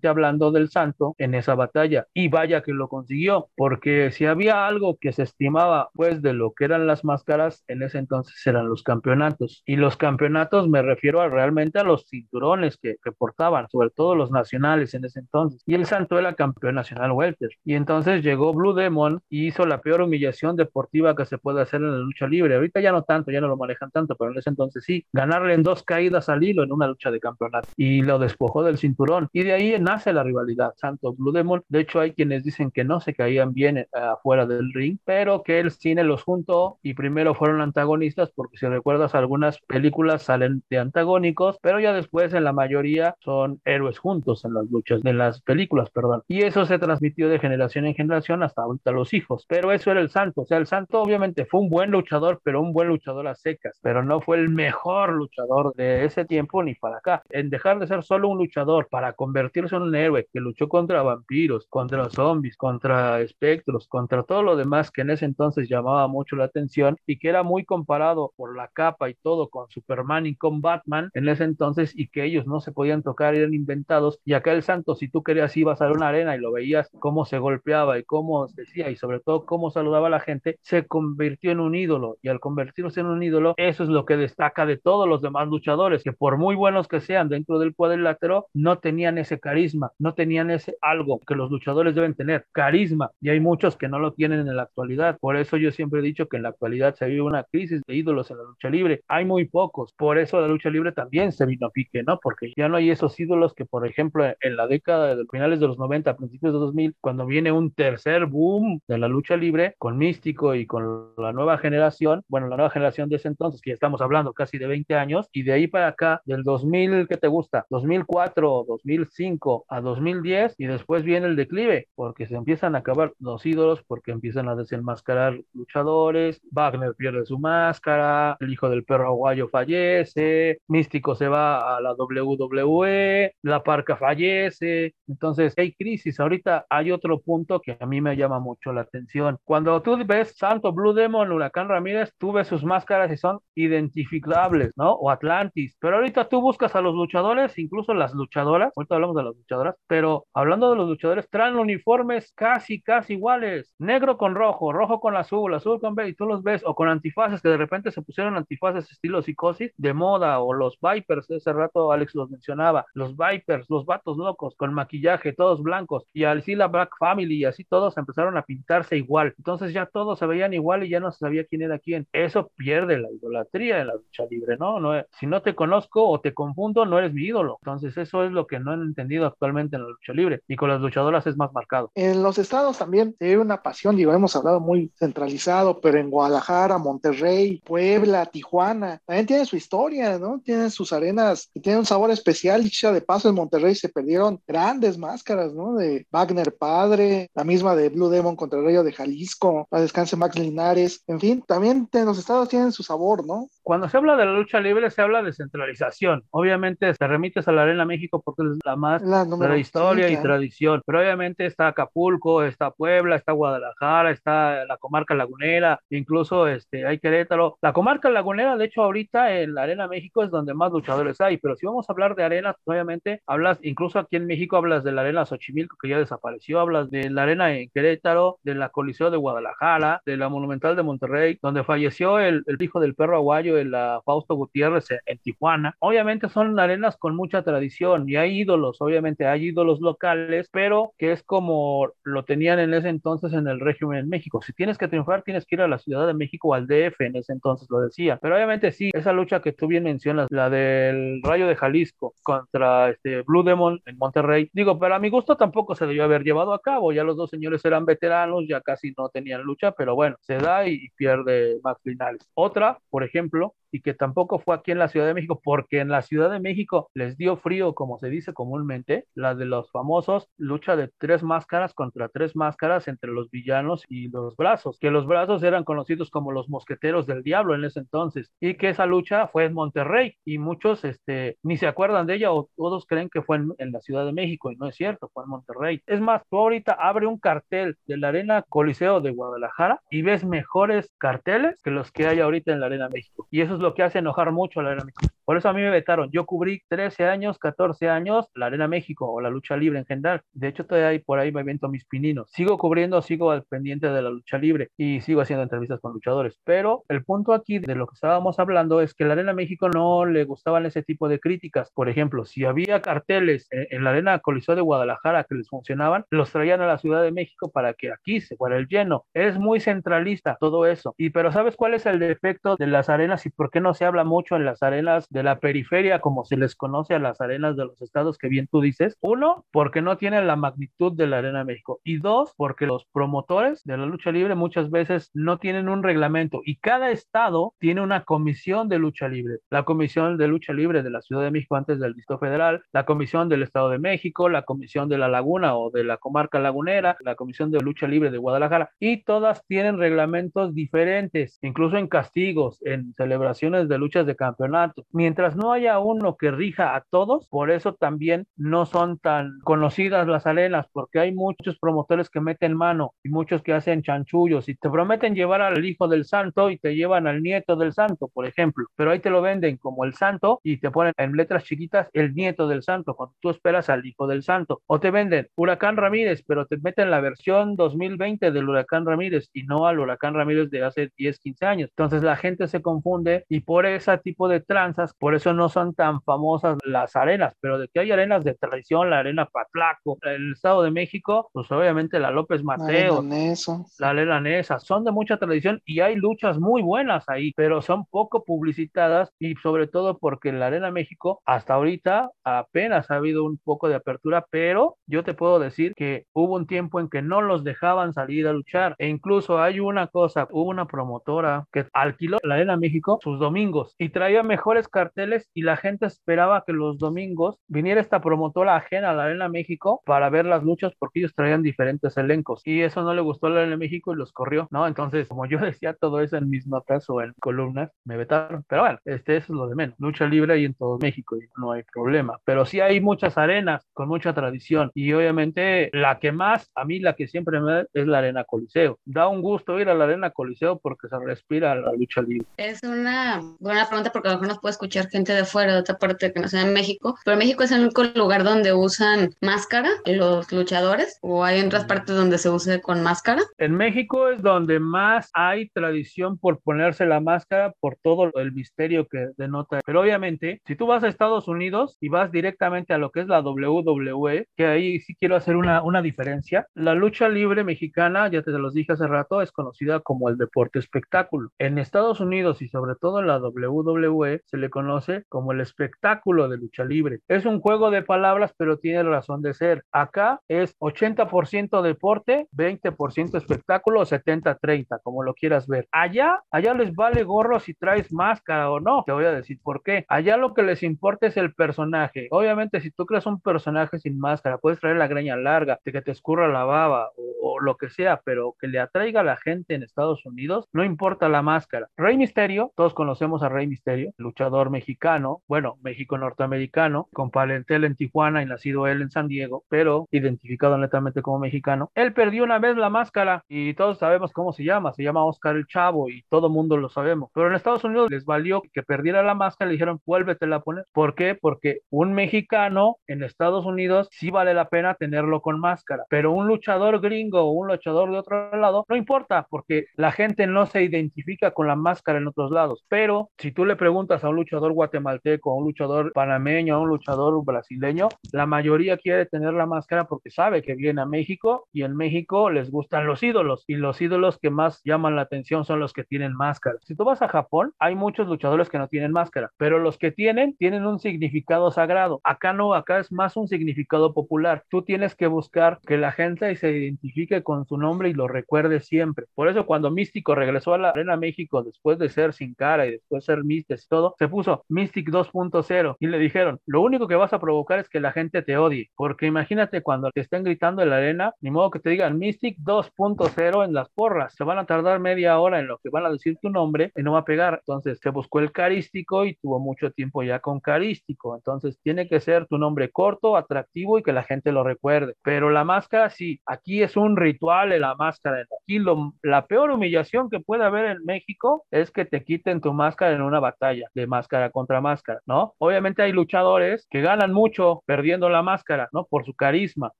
[0.08, 2.06] hablando del santo en esa batalla.
[2.14, 6.52] Y vaya que lo consiguió, porque si había algo que se estimaba pues de lo
[6.52, 9.62] que eran las máscaras, en ese entonces eran los campeonatos.
[9.66, 14.14] Y los campeonatos me refiero a, realmente a los cinturones que, que portaban, sobre todo
[14.14, 15.62] los nacionales en ese entonces.
[15.66, 17.50] Y el santo era campeón nacional welter.
[17.64, 21.80] Y entonces llegó Blue Demon y hizo la peor humillación deportiva que se puede hacer
[21.80, 22.54] en la lucha libre.
[22.54, 25.04] Ahorita ya no tanto, ya no lo manejan tanto, pero en ese entonces sí.
[25.12, 28.78] Ganarle en dos caídas al hilo en una lucha de campeonato y lo despojó del
[28.78, 29.28] cinturón.
[29.32, 31.62] Y de ahí nace la rivalidad Santo Blue Demon.
[31.68, 35.42] De hecho, hay quienes dicen que no se caían bien eh, afuera del ring, pero
[35.42, 40.62] que el cine los juntó y primero fueron antagonistas, porque si recuerdas, algunas películas salen
[40.70, 45.18] de antagónicos, pero ya después en la mayoría son héroes juntos en las luchas, en
[45.18, 46.22] las películas, perdón.
[46.28, 49.44] Y eso se transmitió de generación en generación hasta ahorita los hijos.
[49.48, 50.42] Pero eso era el Santo.
[50.42, 53.78] O sea, el Santo obviamente fue un buen luchador, pero un buen luchador a secas,
[53.82, 57.22] pero no fue el mejor luchador de ese tiempo ni para acá.
[57.30, 61.02] En dejar de ser solo un luchador para convertirse en un héroe que luchó contra
[61.02, 66.36] vampiros, contra zombies, contra espectros, contra todo lo demás que en ese entonces llamaba mucho
[66.36, 70.36] la atención y que era muy comparado por la capa y todo con Superman y
[70.36, 74.20] con Batman en ese entonces y que ellos no se podían tocar, eran inventados.
[74.24, 77.24] Y acá el santo, si tú querías ibas a una arena y lo veías cómo
[77.24, 81.50] se golpeaba y cómo decía y sobre todo cómo saludaba a la gente, se convirtió
[81.50, 84.76] en un ídolo y al convertirse en un ídolo, eso es lo que destaca de
[84.76, 89.18] todos los demás luchadores, que por muy buenos que sean dentro del cuadrilátero, no tenían
[89.18, 93.76] ese carisma, no tenían ese algo que los luchadores deben tener, carisma, y hay muchos
[93.76, 95.18] que no lo tienen en la actualidad.
[95.20, 97.94] Por eso yo siempre he dicho que en la actualidad se vive una crisis de
[97.94, 99.02] ídolos en la lucha libre.
[99.08, 102.18] Hay muy pocos, por eso la lucha libre también se vino a pique, ¿no?
[102.22, 105.66] Porque ya no hay esos ídolos que, por ejemplo, en la década de finales de
[105.66, 109.98] los 90, principios de 2000, cuando viene un tercer boom de la lucha libre con
[109.98, 114.00] Místico y con la nueva generación, bueno, la nueva generación de ese entonces, que estamos
[114.00, 117.66] hablando casi de 20 años, y de ahí para acá, del 2000, ¿qué te gusta?
[117.70, 119.27] 2004, 2005
[119.68, 124.12] a 2010, y después viene el declive, porque se empiezan a acabar los ídolos, porque
[124.12, 131.14] empiezan a desenmascarar luchadores, Wagner pierde su máscara, el hijo del perro aguayo fallece, Místico
[131.14, 136.20] se va a la WWE, La Parca fallece, entonces hay crisis.
[136.20, 139.38] Ahorita hay otro punto que a mí me llama mucho la atención.
[139.44, 144.72] Cuando tú ves Santo Blue Demon, Huracán Ramírez, tú ves sus máscaras y son identificables,
[144.76, 144.92] ¿no?
[144.92, 145.76] O Atlantis.
[145.80, 149.76] Pero ahorita tú buscas a los luchadores, incluso las luchadoras, ahorita hablamos de las luchadoras,
[149.86, 153.74] pero hablando de los luchadores, traen uniformes casi, casi iguales.
[153.78, 156.88] Negro con rojo, rojo con azul, azul con B, y tú los ves, o con
[156.88, 161.52] antifaces, que de repente se pusieron antifaces estilo psicosis de moda, o los Vipers, ese
[161.52, 166.54] rato Alex los mencionaba, los Vipers, los vatos locos, con maquillaje, todos blancos, y así
[166.54, 169.34] la Black Family, y así todos empezaron a pintarse igual.
[169.38, 172.06] Entonces ya todos se veían igual y ya no se sabía quién era quién.
[172.12, 174.80] Eso pierde la idolatría en la lucha libre, ¿no?
[174.80, 177.58] no si no te conozco o te confundo, no eres mi ídolo.
[177.62, 178.82] Entonces eso es lo que no han
[179.16, 181.90] actualmente en la lucha libre y con las luchadoras es más marcado.
[181.94, 186.78] En los estados también hay una pasión, digo, hemos hablado muy centralizado, pero en Guadalajara,
[186.78, 190.40] Monterrey, Puebla, Tijuana, también tiene su historia, ¿no?
[190.44, 192.62] Tienen sus arenas y tienen un sabor especial.
[192.62, 195.74] Dicha de paso, en Monterrey se perdieron grandes máscaras, ¿no?
[195.74, 200.16] De Wagner Padre, la misma de Blue Demon contra el Rayo de Jalisco, la descanse
[200.16, 203.48] Max Linares, en fin, también en los estados tienen su sabor, ¿no?
[203.62, 206.24] Cuando se habla de la lucha libre, se habla de centralización.
[206.30, 210.16] Obviamente, te remites a la Arena México porque es la más La la historia y
[210.16, 210.82] tradición.
[210.84, 216.98] Pero obviamente está Acapulco, está Puebla, está Guadalajara, está la comarca lagunera, incluso este, hay
[216.98, 217.56] Querétaro.
[217.62, 221.36] La comarca lagunera, de hecho, ahorita en la Arena México es donde más luchadores hay.
[221.38, 224.84] Pero si vamos a hablar de arenas, pues, obviamente hablas, incluso aquí en México hablas
[224.84, 228.68] de la Arena Xochimilco, que ya desapareció, hablas de la Arena en Querétaro, de la
[228.70, 233.16] Coliseo de Guadalajara, de la Monumental de Monterrey, donde falleció el, el hijo del perro
[233.16, 235.74] aguayo, el Fausto Gutiérrez en, en Tijuana.
[235.78, 241.12] Obviamente son arenas con mucha tradición y hay ídolos, obviamente hay ídolos locales, pero que
[241.12, 244.40] es como lo tenían en ese entonces en el régimen en México.
[244.42, 247.00] Si tienes que triunfar, tienes que ir a la Ciudad de México o al DF,
[247.00, 248.18] en ese entonces lo decía.
[248.20, 252.90] Pero obviamente sí, esa lucha que tú bien mencionas, la del Rayo de Jalisco contra
[252.90, 256.52] este Blue Demon en Monterrey, digo, pero a mi gusto tampoco se debió haber llevado
[256.52, 260.16] a cabo, ya los dos señores eran veteranos, ya casi no tenían lucha, pero bueno,
[260.20, 262.28] se da y, y pierde Max Linares.
[262.34, 265.88] Otra, por ejemplo, y que tampoco fue aquí en la Ciudad de México, porque en
[265.88, 270.28] la Ciudad de México les dio frío, como se dice comúnmente, la de los famosos
[270.38, 275.06] lucha de tres máscaras contra tres máscaras entre los villanos y los brazos, que los
[275.06, 279.28] brazos eran conocidos como los mosqueteros del diablo en ese entonces, y que esa lucha
[279.28, 283.22] fue en Monterrey, y muchos este, ni se acuerdan de ella o todos creen que
[283.22, 285.82] fue en, en la Ciudad de México, y no es cierto, fue en Monterrey.
[285.86, 290.24] Es más, tú ahorita abre un cartel de la Arena Coliseo de Guadalajara y ves
[290.24, 293.74] mejores carteles que los que hay ahorita en la Arena México, y eso es lo
[293.74, 294.84] que hace enojar mucho a la.
[295.28, 296.10] Por eso a mí me vetaron.
[296.10, 300.22] Yo cubrí 13 años, 14 años la Arena México o la lucha libre en general.
[300.32, 302.30] De hecho, todavía hay por ahí me viento mis pininos.
[302.32, 306.40] Sigo cubriendo, sigo al pendiente de la lucha libre y sigo haciendo entrevistas con luchadores.
[306.44, 310.06] Pero el punto aquí de lo que estábamos hablando es que la Arena México no
[310.06, 311.70] le gustaban ese tipo de críticas.
[311.74, 316.06] Por ejemplo, si había carteles en, en la Arena Coliseo de Guadalajara que les funcionaban,
[316.08, 319.04] los traían a la Ciudad de México para que aquí se fuera el lleno.
[319.12, 320.94] Es muy centralista todo eso.
[320.96, 323.84] Y pero ¿sabes cuál es el defecto de las arenas y por qué no se
[323.84, 327.56] habla mucho en las arenas de la periferia, como se les conoce a las arenas
[327.56, 328.96] de los estados que bien tú dices?
[329.00, 331.80] Uno, porque no tienen la magnitud de la Arena México.
[331.84, 336.40] Y dos, porque los promotores de la lucha libre muchas veces no tienen un reglamento
[336.44, 339.38] y cada estado tiene una comisión de lucha libre.
[339.50, 342.84] La comisión de lucha libre de la Ciudad de México antes del Distrito Federal, la
[342.84, 346.96] comisión del Estado de México, la comisión de la Laguna o de la comarca lagunera,
[347.00, 352.60] la comisión de lucha libre de Guadalajara y todas tienen reglamentos diferentes, incluso en castigos,
[352.62, 354.86] en celebraciones de luchas de campeonato.
[355.36, 360.26] No haya uno que rija a todos, por eso también no son tan conocidas las
[360.26, 364.70] arenas, porque hay muchos promotores que meten mano y muchos que hacen chanchullos y te
[364.70, 368.66] prometen llevar al hijo del santo y te llevan al nieto del santo, por ejemplo,
[368.76, 372.14] pero ahí te lo venden como el santo y te ponen en letras chiquitas el
[372.14, 376.22] nieto del santo, cuando tú esperas al hijo del santo, o te venden Huracán Ramírez,
[376.26, 380.64] pero te meten la versión 2020 del Huracán Ramírez y no al Huracán Ramírez de
[380.64, 381.70] hace 10, 15 años.
[381.70, 385.74] Entonces la gente se confunde y por ese tipo de tranzas, por eso no son
[385.74, 390.32] tan famosas las arenas, pero de que hay arenas de tradición, la arena Patlaco, el
[390.32, 395.18] Estado de México, pues obviamente la López Mateo, Arena la Lela Nesa, son de mucha
[395.18, 400.28] tradición y hay luchas muy buenas ahí, pero son poco publicitadas y sobre todo porque
[400.28, 405.04] en la Arena México hasta ahorita apenas ha habido un poco de apertura, pero yo
[405.04, 408.74] te puedo decir que hubo un tiempo en que no los dejaban salir a luchar
[408.78, 413.74] e incluso hay una cosa, hubo una promotora que alquiló la Arena México sus domingos
[413.78, 418.90] y traía mejores carteles y la gente esperaba que los domingos viniera esta promotora ajena
[418.90, 422.82] a la Arena México para ver las luchas porque ellos traían diferentes elencos y eso
[422.82, 424.68] no le gustó a la Arena México y los corrió, ¿no?
[424.68, 428.44] Entonces, como yo decía todo eso en mis notas o en columnas, me vetaron.
[428.48, 429.74] Pero bueno, este eso es lo de menos.
[429.80, 432.20] Lucha libre hay en todo México y no hay problema.
[432.24, 436.78] Pero sí hay muchas arenas con mucha tradición y obviamente la que más, a mí
[436.78, 438.78] la que siempre me da es la Arena Coliseo.
[438.84, 442.28] Da un gusto ir a la Arena Coliseo porque se respira la lucha libre.
[442.36, 445.60] Es una buena pregunta porque a lo mejor nos puede escuchar gente de fuera, de
[445.60, 449.10] otra parte que no sea en México, pero México es el único lugar donde usan
[449.20, 453.22] máscara los luchadores o hay otras partes donde se use con máscara.
[453.38, 458.86] En México es donde más hay tradición por ponerse la máscara por todo el misterio
[458.86, 459.60] que denota.
[459.64, 463.08] Pero obviamente, si tú vas a Estados Unidos y vas directamente a lo que es
[463.08, 468.22] la WWE, que ahí sí quiero hacer una, una diferencia, la lucha libre mexicana, ya
[468.22, 471.30] te los dije hace rato, es conocida como el deporte espectáculo.
[471.38, 476.28] En Estados Unidos y sobre todo en la WWE se le conoce como el espectáculo
[476.28, 476.98] de lucha libre.
[477.06, 479.62] Es un juego de palabras, pero tiene razón de ser.
[479.70, 485.68] Acá es 80% deporte, 20% espectáculo, 70-30, como lo quieras ver.
[485.70, 488.82] Allá, allá les vale gorro si traes máscara o no.
[488.84, 489.84] Te voy a decir por qué.
[489.88, 492.08] Allá lo que les importa es el personaje.
[492.10, 495.82] Obviamente, si tú creas un personaje sin máscara, puedes traer la greña larga, de que
[495.82, 499.18] te escurra la baba o, o lo que sea, pero que le atraiga a la
[499.18, 501.68] gente en Estados Unidos, no importa la máscara.
[501.76, 508.22] Rey Misterio, todos conocemos a Rey Misterio, luchador mexicano, bueno, México-norteamericano, con parentela en Tijuana
[508.22, 511.70] y nacido él en San Diego, pero identificado netamente como mexicano.
[511.74, 515.36] Él perdió una vez la máscara y todos sabemos cómo se llama, se llama Oscar
[515.36, 517.10] el Chavo y todo mundo lo sabemos.
[517.14, 520.64] Pero en Estados Unidos les valió que perdiera la máscara le dijeron, vuélvetela a poner.
[520.72, 521.14] ¿Por qué?
[521.14, 526.26] Porque un mexicano en Estados Unidos sí vale la pena tenerlo con máscara, pero un
[526.26, 530.62] luchador gringo o un luchador de otro lado, no importa, porque la gente no se
[530.62, 532.64] identifica con la máscara en otros lados.
[532.68, 536.68] Pero si tú le preguntas a un luchador guatemalteco, a un luchador panameño, a un
[536.68, 541.62] luchador brasileño, la mayoría quiere tener la máscara porque sabe que viene a México y
[541.62, 545.60] en México les gustan los ídolos y los ídolos que más llaman la atención son
[545.60, 546.58] los que tienen máscara.
[546.62, 549.90] Si tú vas a Japón, hay muchos luchadores que no tienen máscara, pero los que
[549.90, 552.00] tienen tienen un significado sagrado.
[552.04, 554.44] Acá no, acá es más un significado popular.
[554.48, 558.60] Tú tienes que buscar que la gente se identifique con su nombre y lo recuerde
[558.60, 559.06] siempre.
[559.14, 562.72] Por eso cuando Místico regresó a la Arena México después de ser sin cara y
[562.72, 566.88] después de ser Mystic y todo, se puso Mystic 2.0 y le dijeron, lo único
[566.88, 570.24] que vas a provocar es que la gente te odie, porque imagínate cuando te estén
[570.24, 574.24] gritando en la arena, ni modo que te digan Mystic 2.0 en las porras, se
[574.24, 576.92] van a tardar media hora en lo que van a decir tu nombre y no
[576.92, 577.40] va a pegar.
[577.40, 581.14] Entonces se buscó el carístico y tuvo mucho tiempo ya con carístico.
[581.16, 584.94] Entonces tiene que ser tu nombre corto, atractivo y que la gente lo recuerde.
[585.02, 588.24] Pero la máscara sí, aquí es un ritual en la máscara.
[588.42, 592.52] Aquí lo, la peor humillación que puede haber en México es que te quiten tu
[592.52, 595.34] máscara en una batalla de máscara contra máscara, ¿no?
[595.38, 598.84] Obviamente hay luchadores que ganan mucho perdiendo la máscara, ¿no?
[598.84, 599.72] Por su carisma.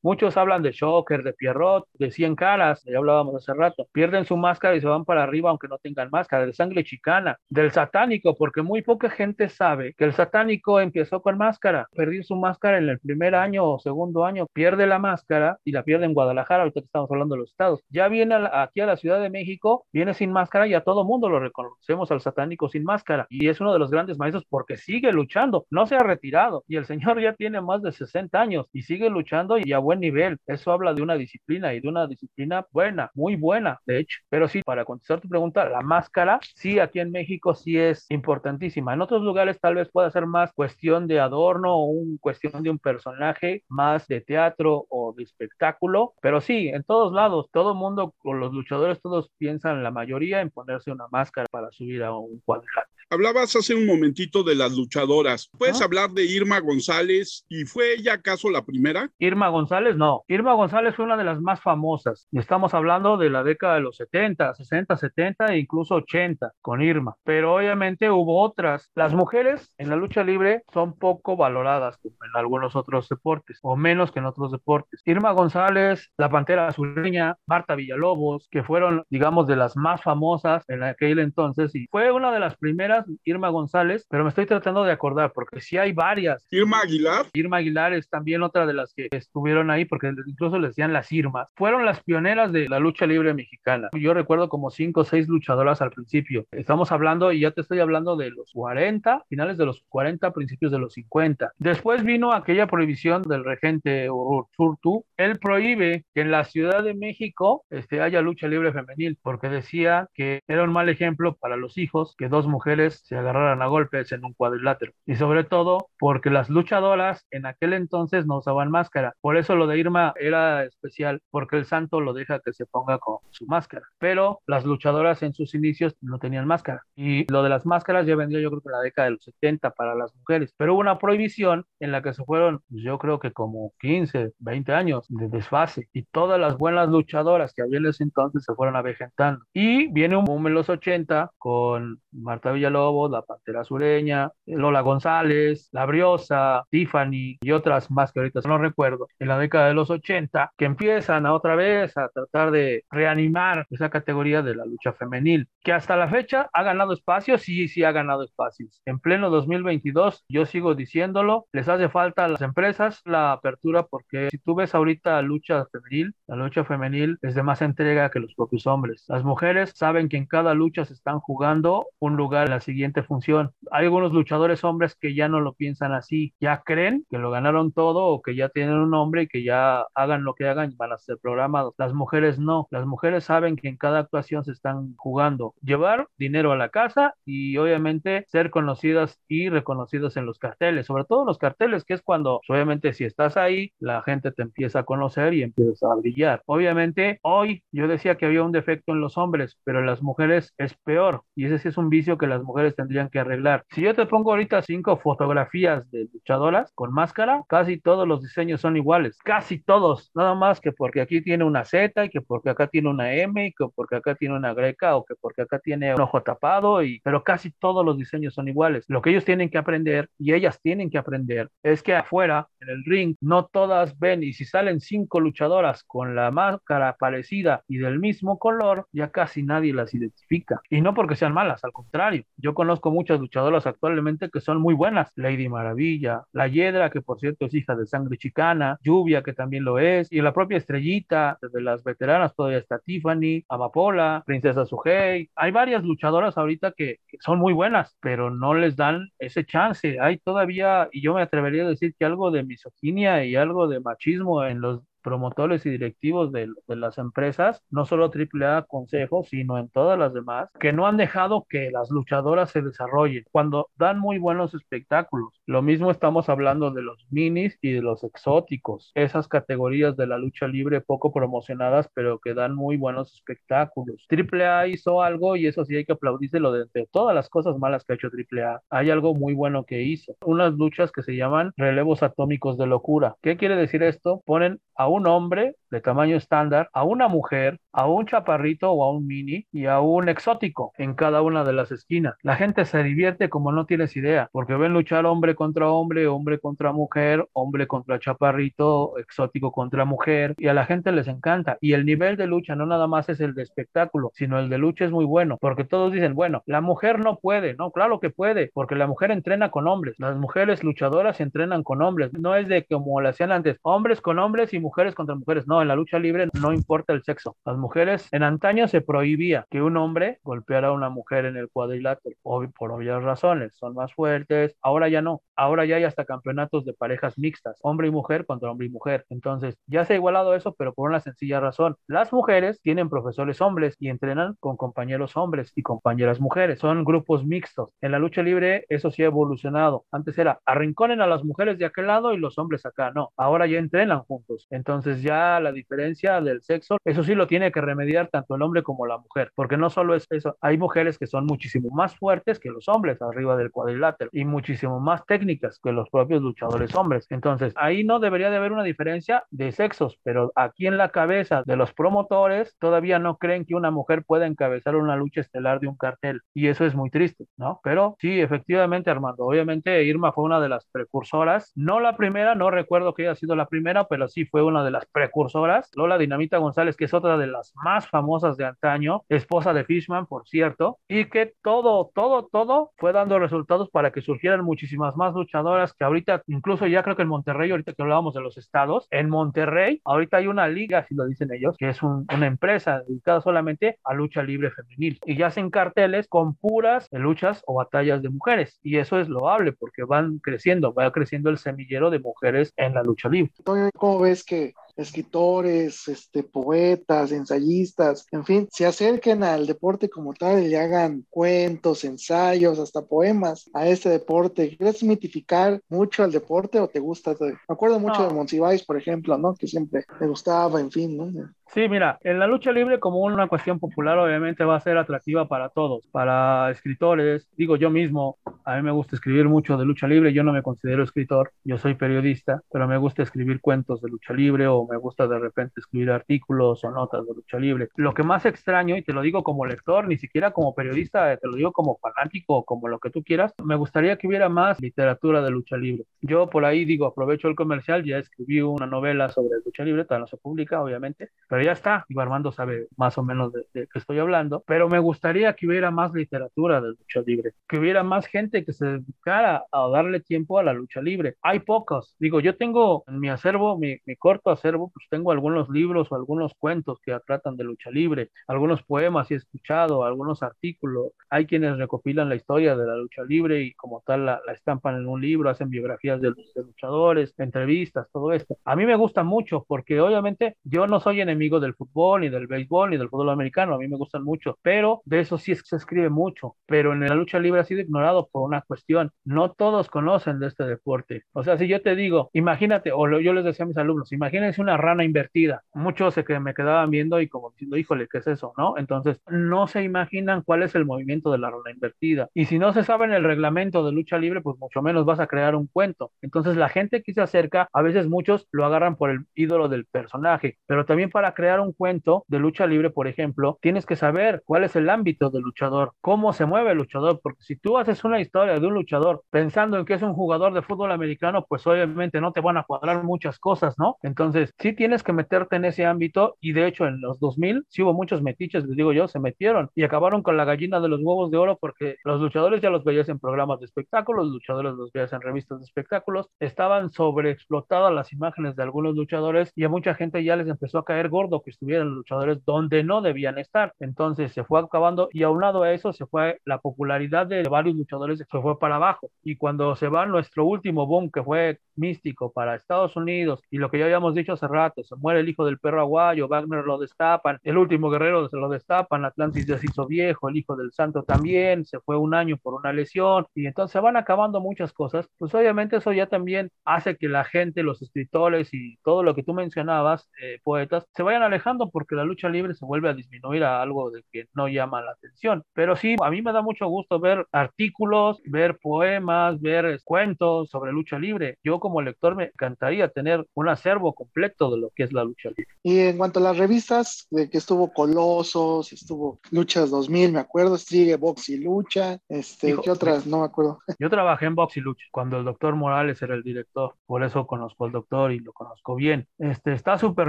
[0.03, 3.87] Muchos hablan de Shocker, de Pierrot, de 100 caras, ya hablábamos hace rato.
[3.93, 7.39] Pierden su máscara y se van para arriba aunque no tengan máscara, de sangre chicana,
[7.49, 12.37] del satánico, porque muy poca gente sabe que el satánico empezó con máscara, perdió su
[12.37, 16.15] máscara en el primer año o segundo año, pierde la máscara y la pierde en
[16.15, 17.81] Guadalajara, ahorita que estamos hablando de los estados.
[17.91, 21.29] Ya viene aquí a la Ciudad de México, viene sin máscara y a todo mundo
[21.29, 23.27] lo reconocemos al satánico sin máscara.
[23.31, 26.65] Y es uno de los grandes maestros porque sigue luchando, no se ha retirado.
[26.69, 30.01] Y el señor ya tiene más de 60 años y sigue luchando y a buen
[30.01, 30.39] nivel.
[30.47, 34.19] Eso habla de una disciplina y de una disciplina buena, muy buena, de hecho.
[34.29, 38.95] Pero sí, para contestar tu pregunta, la máscara, sí, aquí en México sí es importantísima.
[38.95, 42.71] En otros lugares tal vez pueda ser más cuestión de adorno o un cuestión de
[42.71, 46.15] un personaje más de teatro o de espectáculo.
[46.21, 50.51] Pero sí, en todos lados, todo mundo, con los luchadores, todos piensan, la mayoría, en
[50.51, 52.98] ponerse una máscara para subir a un cuadrilátero.
[53.11, 55.49] Hablabas hace un momentito de las luchadoras.
[55.57, 57.47] ¿Puedes hablar de Irma González?
[57.49, 59.11] ¿Y fue ella acaso la primera?
[59.19, 60.25] Irma González, no.
[60.29, 62.29] Irma González fue una de las más famosas.
[62.33, 67.15] Estamos hablando de la década de los 70, 60, 70 e incluso 80 con Irma.
[67.25, 68.91] Pero obviamente hubo otras.
[68.95, 73.75] Las mujeres en la lucha libre son poco valoradas como en algunos otros deportes, o
[73.75, 75.01] menos que en otros deportes.
[75.07, 80.83] Irma González, la Pantera Azuleña, Marta Villalobos, que fueron, digamos, de las más famosas en
[80.83, 84.93] aquel entonces, y fue una de las primeras Irma González, pero me estoy tratando de
[84.93, 86.47] acordar porque sí hay varias.
[86.51, 87.27] Irma Aguilar.
[87.33, 91.11] Irma Aguilar es también otra de las que estuvieron ahí porque incluso les decían las
[91.13, 91.53] Irmas.
[91.57, 93.89] Fueron las pioneras de la lucha libre mexicana.
[93.93, 96.47] Yo recuerdo como cinco o seis luchadoras al principio.
[96.51, 100.73] Estamos hablando, y ya te estoy hablando de los 40, finales de los 40, principios
[100.73, 101.53] de los 50.
[101.59, 105.05] Después vino aquella prohibición del regente Ursurtu.
[105.17, 110.09] Él prohíbe que en la Ciudad de México este, haya lucha libre femenil porque decía
[110.15, 114.13] que era un mal ejemplo para los hijos que dos mujeres se agarraran a golpes
[114.13, 114.93] en un cuadrilátero.
[115.07, 119.15] Y sobre todo porque las luchadoras en aquel entonces no usaban máscara.
[119.21, 122.99] Por eso lo de Irma era especial, porque el santo lo deja que se ponga
[122.99, 123.87] con su máscara.
[123.99, 126.83] Pero las luchadoras en sus inicios no tenían máscara.
[126.97, 129.25] Y lo de las máscaras ya vendría yo creo que en la década de los
[129.25, 130.55] 70 para las mujeres.
[130.57, 134.73] Pero hubo una prohibición en la que se fueron, yo creo que como 15, 20
[134.73, 135.89] años de desfase.
[135.93, 139.45] Y todas las buenas luchadoras que había en ese entonces se fueron avejentando.
[139.53, 142.78] Y viene un boom en los 80 con Marta Villalobos
[143.11, 149.09] la Pantera Sureña, Lola González, La Briosa, Tiffany y otras más que ahorita no recuerdo,
[149.19, 153.67] en la década de los 80, que empiezan a otra vez a tratar de reanimar
[153.71, 157.85] esa categoría de la lucha femenil, que hasta la fecha ha ganado espacios, sí, sí
[157.85, 158.81] ha ganado espacios.
[158.87, 164.29] En pleno 2022, yo sigo diciéndolo, les hace falta a las empresas la apertura porque
[164.31, 168.35] si tú ves ahorita lucha femenil, la lucha femenil es de más entrega que los
[168.35, 169.05] propios hombres.
[169.09, 173.03] Las mujeres saben que en cada lucha se están jugando un lugar en las siguiente
[173.03, 173.53] función.
[173.71, 177.73] Hay algunos luchadores hombres que ya no lo piensan así, ya creen que lo ganaron
[177.73, 180.93] todo o que ya tienen un nombre y que ya hagan lo que hagan van
[180.93, 181.75] a ser programados.
[181.79, 186.53] Las mujeres no, las mujeres saben que en cada actuación se están jugando llevar dinero
[186.53, 191.39] a la casa y obviamente ser conocidas y reconocidas en los carteles, sobre todo los
[191.39, 195.43] carteles, que es cuando obviamente si estás ahí, la gente te empieza a conocer y
[195.43, 196.43] empiezas a brillar.
[196.45, 200.53] Obviamente hoy yo decía que había un defecto en los hombres, pero en las mujeres
[200.59, 203.65] es peor y ese sí es un vicio que las mujeres tendrían que arreglar.
[203.71, 208.61] Si yo te pongo ahorita cinco fotografías de luchadoras con máscara, casi todos los diseños
[208.61, 212.51] son iguales, casi todos, nada más que porque aquí tiene una Z y que porque
[212.51, 215.59] acá tiene una M y que porque acá tiene una greca o que porque acá
[215.59, 218.85] tiene un ojo tapado y pero casi todos los diseños son iguales.
[218.89, 222.69] Lo que ellos tienen que aprender y ellas tienen que aprender es que afuera en
[222.71, 227.79] el ring no todas ven y si salen cinco luchadoras con la máscara parecida y
[227.79, 230.61] del mismo color, ya casi nadie las identifica.
[230.71, 232.25] Y no porque sean malas, al contrario.
[232.41, 235.11] Yo conozco muchas luchadoras actualmente que son muy buenas.
[235.17, 239.65] Lady Maravilla, La Hiedra, que por cierto es hija de sangre chicana, Lluvia, que también
[239.65, 245.31] lo es, y la propia Estrellita, desde las veteranas todavía está Tiffany, Amapola, Princesa Sujei.
[245.35, 249.99] Hay varias luchadoras ahorita que, que son muy buenas, pero no les dan ese chance.
[250.01, 253.81] Hay todavía, y yo me atrevería a decir que algo de misoginia y algo de
[253.81, 259.57] machismo en los promotores y directivos de, de, las empresas, no solo AAA Consejo, sino
[259.57, 263.99] en todas las demás, que no han dejado que las luchadoras se desarrollen cuando dan
[263.99, 265.41] muy buenos espectáculos.
[265.47, 270.19] Lo mismo estamos hablando de los minis y de los exóticos, esas categorías de la
[270.19, 274.07] lucha libre poco promocionadas, pero que dan muy buenos espectáculos.
[274.11, 277.85] AAA hizo algo y eso sí hay que aplaudírselo de, de todas las cosas malas
[277.85, 278.61] que ha hecho AAA.
[278.69, 280.17] Hay algo muy bueno que hizo.
[280.25, 283.17] Unas luchas que se llaman relevos atómicos de locura.
[283.23, 284.23] ¿Qué quiere decir esto?
[284.27, 288.91] Ponen a un hombre de tamaño estándar, a una mujer, a un chaparrito o a
[288.91, 292.15] un mini y a un exótico en cada una de las esquinas.
[292.23, 296.39] La gente se divierte como no tienes idea, porque ven luchar hombre contra hombre, hombre
[296.39, 301.59] contra mujer, hombre contra chaparrito, exótico contra mujer, y a la gente les encanta.
[301.61, 304.59] Y el nivel de lucha no nada más es el de espectáculo, sino el de
[304.59, 308.11] lucha es muy bueno, porque todos dicen, bueno, la mujer no puede, no, claro que
[308.11, 312.49] puede, porque la mujer entrena con hombres, las mujeres luchadoras entrenan con hombres, no es
[312.49, 315.77] de como lo hacían antes, hombres con hombres y mujeres contra mujeres, no, en la
[315.77, 317.37] lucha libre no importa el sexo.
[317.45, 321.49] Las mujeres, en antaño se prohibía que un hombre golpeara a una mujer en el
[321.51, 324.57] cuadrilátero, por obvias razones, son más fuertes.
[324.63, 328.51] Ahora ya no, ahora ya hay hasta campeonatos de parejas mixtas, hombre y mujer contra
[328.51, 329.05] hombre y mujer.
[329.09, 331.77] Entonces, ya se ha igualado eso, pero por una sencilla razón.
[331.87, 336.61] Las mujeres tienen profesores hombres y entrenan con compañeros hombres y compañeras mujeres.
[336.61, 337.73] Son grupos mixtos.
[337.81, 339.85] En la lucha libre eso sí ha evolucionado.
[339.91, 342.93] Antes era arrinconen a las mujeres de aquel lado y los hombres acá.
[342.95, 344.47] No, ahora ya entrenan juntos.
[344.51, 344.68] Entonces
[345.03, 348.87] ya la diferencia del sexo, eso sí lo tiene que remediar tanto el hombre como
[348.87, 352.51] la mujer, porque no solo es eso, hay mujeres que son muchísimo más fuertes que
[352.51, 357.07] los hombres arriba del cuadrilátero y muchísimo más técnicas que los propios luchadores hombres.
[357.11, 361.43] Entonces, ahí no debería de haber una diferencia de sexos, pero aquí en la cabeza
[361.45, 365.69] de los promotores todavía no creen que una mujer pueda encabezar una lucha estelar de
[365.69, 367.61] un cartel y eso es muy triste, ¿no?
[367.63, 372.51] Pero sí, efectivamente, Armando, obviamente Irma fue una de las precursoras, no la primera, no
[372.51, 375.71] recuerdo que haya sido la primera, pero sí fue una de las precursoras.
[375.75, 380.07] Lola Dinamita González, que es otra de las más famosas de antaño, esposa de Fishman,
[380.07, 385.15] por cierto, y que todo, todo, todo fue dando resultados para que surgieran muchísimas más
[385.15, 388.87] luchadoras que ahorita, incluso ya creo que en Monterrey, ahorita que hablábamos de los estados,
[388.91, 392.83] en Monterrey, ahorita hay una liga, si lo dicen ellos, que es un, una empresa
[392.87, 398.03] dedicada solamente a lucha libre femenil y ya hacen carteles con puras luchas o batallas
[398.03, 402.53] de mujeres y eso es loable porque van creciendo, va creciendo el semillero de mujeres
[402.57, 403.33] en la lucha libre.
[403.75, 404.48] ¿Cómo ves que
[404.79, 411.85] escritores, este, poetas, ensayistas, en fin, se acerquen al deporte como tal y hagan cuentos,
[411.85, 414.57] ensayos, hasta poemas a este deporte.
[414.57, 417.15] ¿Quieres mitificar mucho al deporte o te gusta?
[417.21, 418.09] Me acuerdo mucho no.
[418.09, 419.35] de Monsiváis, por ejemplo, ¿no?
[419.35, 421.29] Que siempre me gustaba, en fin, ¿no?
[421.55, 425.29] Sí, mira, en la lucha libre como una cuestión popular obviamente va a ser atractiva
[425.29, 429.89] para todos, para escritores, digo yo mismo, a mí me gusta escribir mucho de lucha
[429.89, 433.89] libre, yo no me considero escritor, yo soy periodista, pero me gusta escribir cuentos de
[433.89, 437.69] lucha libre o me gusta de repente escribir artículos o notas de lucha libre.
[437.77, 441.27] Lo que más extraño, y te lo digo como lector, ni siquiera como periodista, te
[441.29, 445.23] lo digo como fanático, como lo que tú quieras, me gustaría que hubiera más literatura
[445.23, 445.85] de lucha libre.
[446.01, 450.03] Yo por ahí digo, aprovecho el comercial, ya escribí una novela sobre lucha libre, todavía
[450.03, 453.67] no se publica, obviamente, pero ya está, y Armando sabe más o menos de, de
[453.67, 457.83] qué estoy hablando, pero me gustaría que hubiera más literatura de lucha libre, que hubiera
[457.83, 461.17] más gente que se dedicara a darle tiempo a la lucha libre.
[461.23, 465.49] Hay pocos, digo, yo tengo en mi acervo, mi, mi corto acervo pues tengo algunos
[465.49, 470.93] libros o algunos cuentos que tratan de lucha libre, algunos poemas he escuchado, algunos artículos.
[471.11, 474.89] Hay quienes recopilan la historia de la lucha libre y como tal la, estampan en
[474.89, 478.37] un libro, hacen biografías de, de, luchadores, entrevistas, todo esto.
[478.45, 482.27] A mí me gusta mucho porque obviamente yo no soy enemigo del fútbol, ni del
[482.27, 485.57] béisbol, ni del fútbol americano, a mí me gustan mucho, pero de eso sí se
[485.57, 488.91] escribe mucho, pero en la lucha libre ha sido ignorado por una cuestión.
[489.05, 491.05] No todos conocen de este deporte.
[491.13, 494.41] O sea, si yo te digo, imagínate, o yo les decía a mis alumnos, imagínense
[494.41, 495.43] una rana invertida.
[495.55, 498.33] Muchos se que me quedaban viendo y como diciendo, híjole, ¿qué es eso?
[498.37, 498.57] ¿No?
[498.59, 502.09] Entonces, no se imaginan cuál es el movimiento de la rana invertida.
[502.15, 505.01] Y si no se sabe en el reglamento de lucha libre, pues mucho menos vas
[505.01, 505.93] a crear un cuento.
[506.03, 509.67] Entonces, la gente que se acerca, a veces muchos lo agarran por el ídolo del
[509.67, 514.23] personaje, pero también para crear un cuento de lucha libre, por ejemplo, tienes que saber
[514.25, 517.85] cuál es el ámbito del luchador, cómo se mueve el luchador, porque si tú haces
[517.85, 521.47] una historia de un luchador pensando en que es un jugador de fútbol americano, pues
[521.47, 523.77] obviamente no te van a cuadrar muchas cosas, ¿no?
[523.83, 527.63] Entonces, sí tienes que meterte en ese ámbito y de hecho en los 2000 sí
[527.63, 530.81] hubo muchos metiches, les digo yo, se metieron y acabaron con la gallina de los
[530.81, 534.55] huevos de oro porque los luchadores ya los veías en programas de espectáculos, los luchadores
[534.55, 539.49] los veías en revistas de espectáculos, estaban sobreexplotadas las imágenes de algunos luchadores y a
[539.49, 543.19] mucha gente ya les empezó a caer gordo que estuvieran los luchadores donde no debían
[543.19, 543.55] estar.
[543.59, 547.99] Entonces se fue acabando y aunado a eso se fue la popularidad de varios luchadores,
[547.99, 548.91] se fue para abajo.
[549.03, 553.51] Y cuando se va nuestro último boom, que fue místico para Estados Unidos, y lo
[553.51, 556.59] que ya habíamos dicho hace rato, se muere el hijo del perro aguayo, Wagner lo
[556.59, 560.53] destapan, el último guerrero se lo destapan, Atlantis ya se hizo viejo, el hijo del
[560.53, 564.89] santo también, se fue un año por una lesión, y entonces van acabando muchas cosas,
[564.99, 569.03] pues obviamente eso ya también hace que la gente, los escritores y todo lo que
[569.03, 573.25] tú mencionabas, eh, poetas, se vayan alejando porque la lucha libre se vuelve a disminuir
[573.25, 575.23] a algo de que no llama la atención.
[575.33, 580.53] Pero sí, a mí me da mucho gusto ver artículos, ver poemas, ver cuentos sobre
[580.53, 581.19] lucha libre.
[581.23, 585.11] Yo como lector me encantaría tener un acervo completo de lo que es la lucha
[585.11, 585.35] libre.
[585.43, 590.39] Y en cuanto a las revistas, de que estuvo Colosos, estuvo Luchas 2000, me acuerdo,
[590.39, 592.87] sigue Box y Lucha, este, ¿qué otras?
[592.87, 593.39] No me acuerdo.
[593.59, 597.07] Yo trabajé en Box y Lucha cuando el doctor Morales era el director, por eso
[597.07, 598.87] conozco al doctor y lo conozco bien.
[598.99, 599.89] Este, está Super